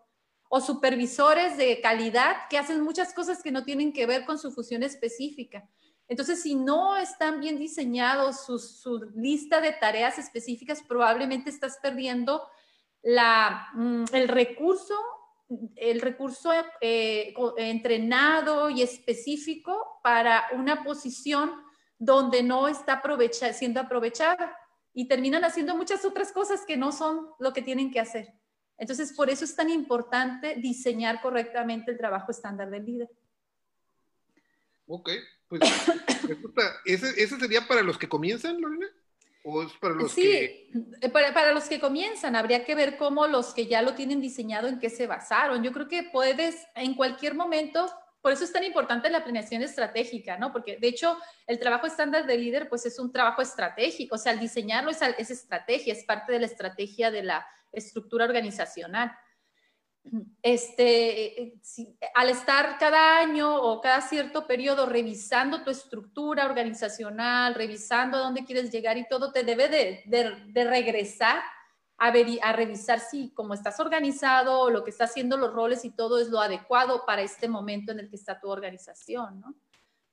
[0.53, 4.51] O supervisores de calidad que hacen muchas cosas que no tienen que ver con su
[4.51, 5.69] función específica.
[6.09, 12.45] Entonces, si no están bien diseñados su, su lista de tareas específicas, probablemente estás perdiendo
[13.01, 14.93] la, mm, el recurso
[15.75, 21.51] el recurso eh, entrenado y específico para una posición
[21.97, 23.01] donde no está
[23.53, 24.55] siendo aprovechada
[24.93, 28.33] y terminan haciendo muchas otras cosas que no son lo que tienen que hacer.
[28.77, 33.09] Entonces, por eso es tan importante diseñar correctamente el trabajo estándar del líder.
[34.87, 35.09] Ok,
[35.47, 35.61] pues
[36.85, 38.87] ¿ese, ¿ese sería para los que comienzan, Lorena?
[39.43, 43.53] ¿O es para los sí, eh, Para, los que comienzan, habría que ver cómo los
[43.53, 45.63] que ya lo tienen diseñado, en qué se basaron.
[45.63, 50.37] Yo creo que puedes en cualquier momento, por eso es tan importante la planeación estratégica,
[50.37, 50.51] ¿no?
[50.51, 51.17] Porque de hecho
[51.47, 55.01] el trabajo estándar de líder pues es un trabajo estratégico, o sea, el diseñarlo es,
[55.01, 59.11] es estrategia, es parte de la estrategia de la estructura organizacional
[60.41, 61.53] este,
[62.15, 68.43] al estar cada año o cada cierto periodo revisando tu estructura organizacional, revisando a dónde
[68.43, 71.41] quieres llegar y todo, te debe de, regresar
[71.97, 75.91] a, ver, a revisar si como estás organizado, lo que está haciendo los roles y
[75.91, 79.55] todo es lo adecuado para este momento en el que está tu organización, ¿no?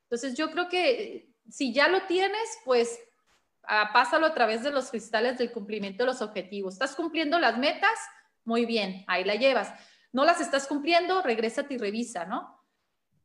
[0.03, 2.99] Entonces yo creo que si ya lo tienes, pues
[3.65, 6.75] ah, pásalo a través de los cristales del cumplimiento de los objetivos.
[6.75, 7.99] ¿Estás cumpliendo las metas?
[8.49, 9.75] Muy bien, ahí la llevas.
[10.11, 12.59] No las estás cumpliendo, regrésate y revisa, ¿no?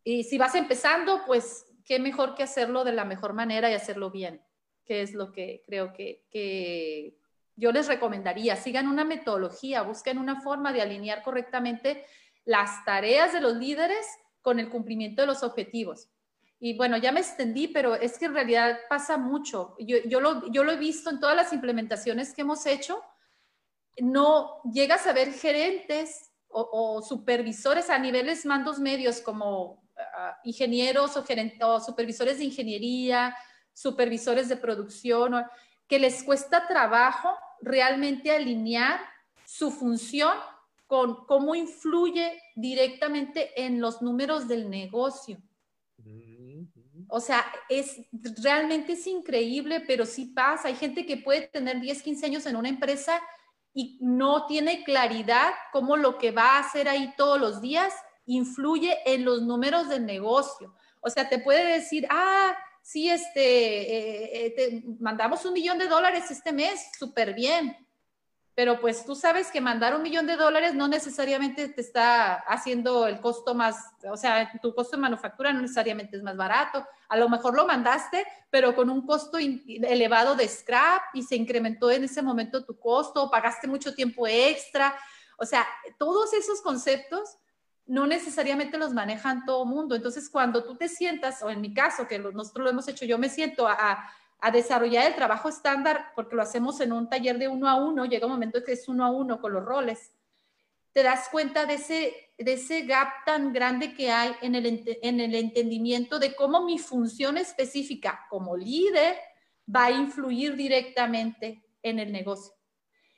[0.03, 4.11] Y si vas empezando, pues qué mejor que hacerlo de la mejor manera y hacerlo
[4.11, 4.41] bien,
[4.83, 7.17] que es lo que creo que,
[7.55, 8.57] yo les recomendaría.
[8.57, 12.03] Sigan una metodología, busquen una forma de alinear correctamente
[12.43, 14.05] las tareas de los líderes
[14.41, 16.09] con el cumplimiento de los objetivos.
[16.59, 19.77] Y bueno, ya me extendí, pero es que en realidad pasa mucho.
[19.79, 23.01] Yo, yo, lo, yo lo he visto en todas las implementaciones que hemos hecho
[24.01, 31.25] no llegas a ver gerentes o, supervisores a niveles mandos medios como ah, ingenieros o,
[31.61, 33.35] o, supervisores de ingeniería,
[33.73, 35.43] supervisores de producción,
[35.87, 38.99] que les cuesta trabajo realmente alinear
[39.45, 40.37] su función
[40.85, 45.41] con cómo influye directamente en los números del negocio.
[47.07, 47.97] O sea, es
[48.41, 50.67] realmente es increíble, pero sí pasa.
[50.67, 53.21] Hay gente que puede tener 10, 15 años en una empresa
[53.73, 57.93] y no tiene claridad cómo lo que va a hacer ahí todos los días
[58.25, 60.73] influye en los números del negocio.
[61.01, 65.87] O sea, te puede decir, ah, sí, este, eh, eh, te mandamos un millón de
[65.87, 67.75] dólares este mes, súper bien,
[68.55, 73.07] pero pues tú sabes que mandar un millón de dólares no necesariamente te está haciendo
[73.07, 76.85] el costo más, o sea, tu costo de manufactura no necesariamente es más barato.
[77.09, 81.89] A lo mejor lo mandaste, pero con un costo elevado de scrap y se incrementó
[81.89, 84.95] en ese momento tu costo, pagaste mucho tiempo extra.
[85.37, 85.65] O sea,
[85.97, 87.37] todos esos conceptos
[87.87, 89.95] no necesariamente los manejan todo mundo.
[89.95, 93.17] Entonces, cuando tú te sientas, o en mi caso, que nosotros lo hemos hecho, yo
[93.17, 94.09] me siento a a
[94.51, 98.25] desarrollar el trabajo estándar, porque lo hacemos en un taller de uno a uno, llega
[98.25, 100.11] un momento que es uno a uno con los roles,
[100.91, 105.19] te das cuenta de ese, de ese gap tan grande que hay en el, en
[105.19, 109.17] el entendimiento de cómo mi función específica como líder
[109.73, 112.53] va a influir directamente en el negocio.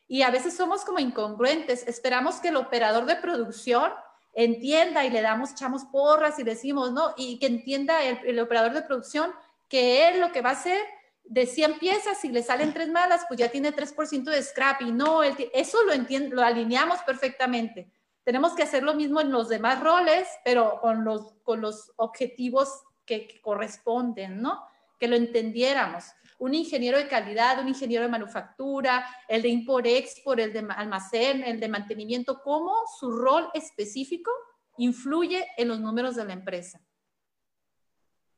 [0.07, 3.91] Y a veces somos como incongruentes, esperamos que el operador de producción
[4.33, 7.13] entienda y le damos, echamos porras y decimos, ¿no?
[7.17, 9.31] Y que entienda el, operador de producción
[9.67, 10.79] que él lo que va a hacer
[11.27, 14.91] de 100 piezas, si le salen tres malas, pues ya tiene 3% de scrap y
[14.91, 17.91] no, eso lo entiendo, lo alineamos perfectamente.
[18.23, 22.69] Tenemos que hacer lo mismo en los demás roles, pero con los, con los objetivos
[23.05, 24.63] que, que corresponden, ¿no?
[24.99, 26.05] Que lo entendiéramos
[26.37, 31.59] un ingeniero de calidad, un ingeniero de manufactura, el de import-export, el de almacén, el
[31.59, 34.31] de mantenimiento, cómo su rol específico
[34.77, 36.81] influye en los números de la empresa.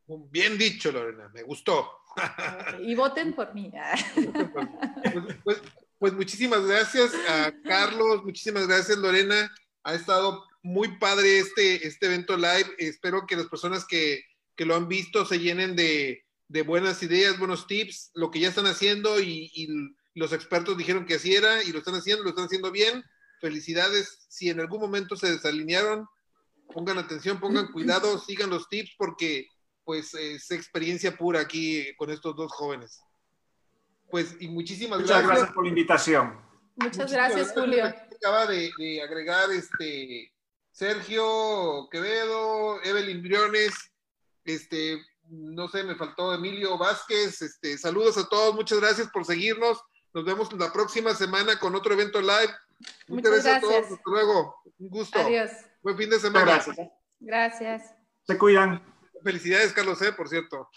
[0.05, 1.91] Bien dicho, Lorena, me gustó.
[2.81, 3.71] Y voten por mí.
[5.13, 5.61] Pues, pues,
[5.99, 9.51] pues, muchísimas gracias a Carlos, muchísimas gracias Lorena.
[9.83, 12.67] Ha estado muy padre este, este evento live.
[12.77, 14.23] Espero que las personas que,
[14.55, 18.49] que lo han visto se llenen de, de buenas ideas, buenos tips, lo que ya
[18.49, 22.45] están haciendo y, los expertos dijeron que así era y lo están haciendo, lo están
[22.45, 23.03] haciendo bien.
[23.39, 24.25] Felicidades.
[24.29, 26.07] Si en algún momento se desalinearon,
[26.73, 29.47] pongan atención, pongan cuidado, sigan los tips porque
[29.87, 33.01] pues es experiencia pura aquí con estos dos jóvenes.
[34.11, 35.51] Pues y muchísimas Muchas gracias.
[35.51, 36.41] por la invitación.
[36.75, 37.85] Muchas, gracias, Julio.
[37.85, 40.33] Acaba de, de, agregar este
[40.71, 43.73] Sergio Quevedo, Evelyn Briones,
[44.43, 47.41] este, no sé, me faltó Emilio Vázquez.
[47.41, 49.81] Este, saludos a todos, muchas gracias por seguirnos.
[50.13, 52.53] Nos vemos la próxima semana con otro evento live.
[53.07, 53.85] Muchas, gracias a todos.
[53.85, 54.55] Hasta luego.
[54.79, 55.17] Un gusto.
[55.17, 55.51] Adiós.
[55.81, 56.45] Buen fin de semana.
[56.45, 56.77] Gracias.
[57.21, 57.95] Gracias.
[58.23, 58.96] Se cuidan.
[59.27, 60.69] Felicidades, Carlos, eh, por cierto.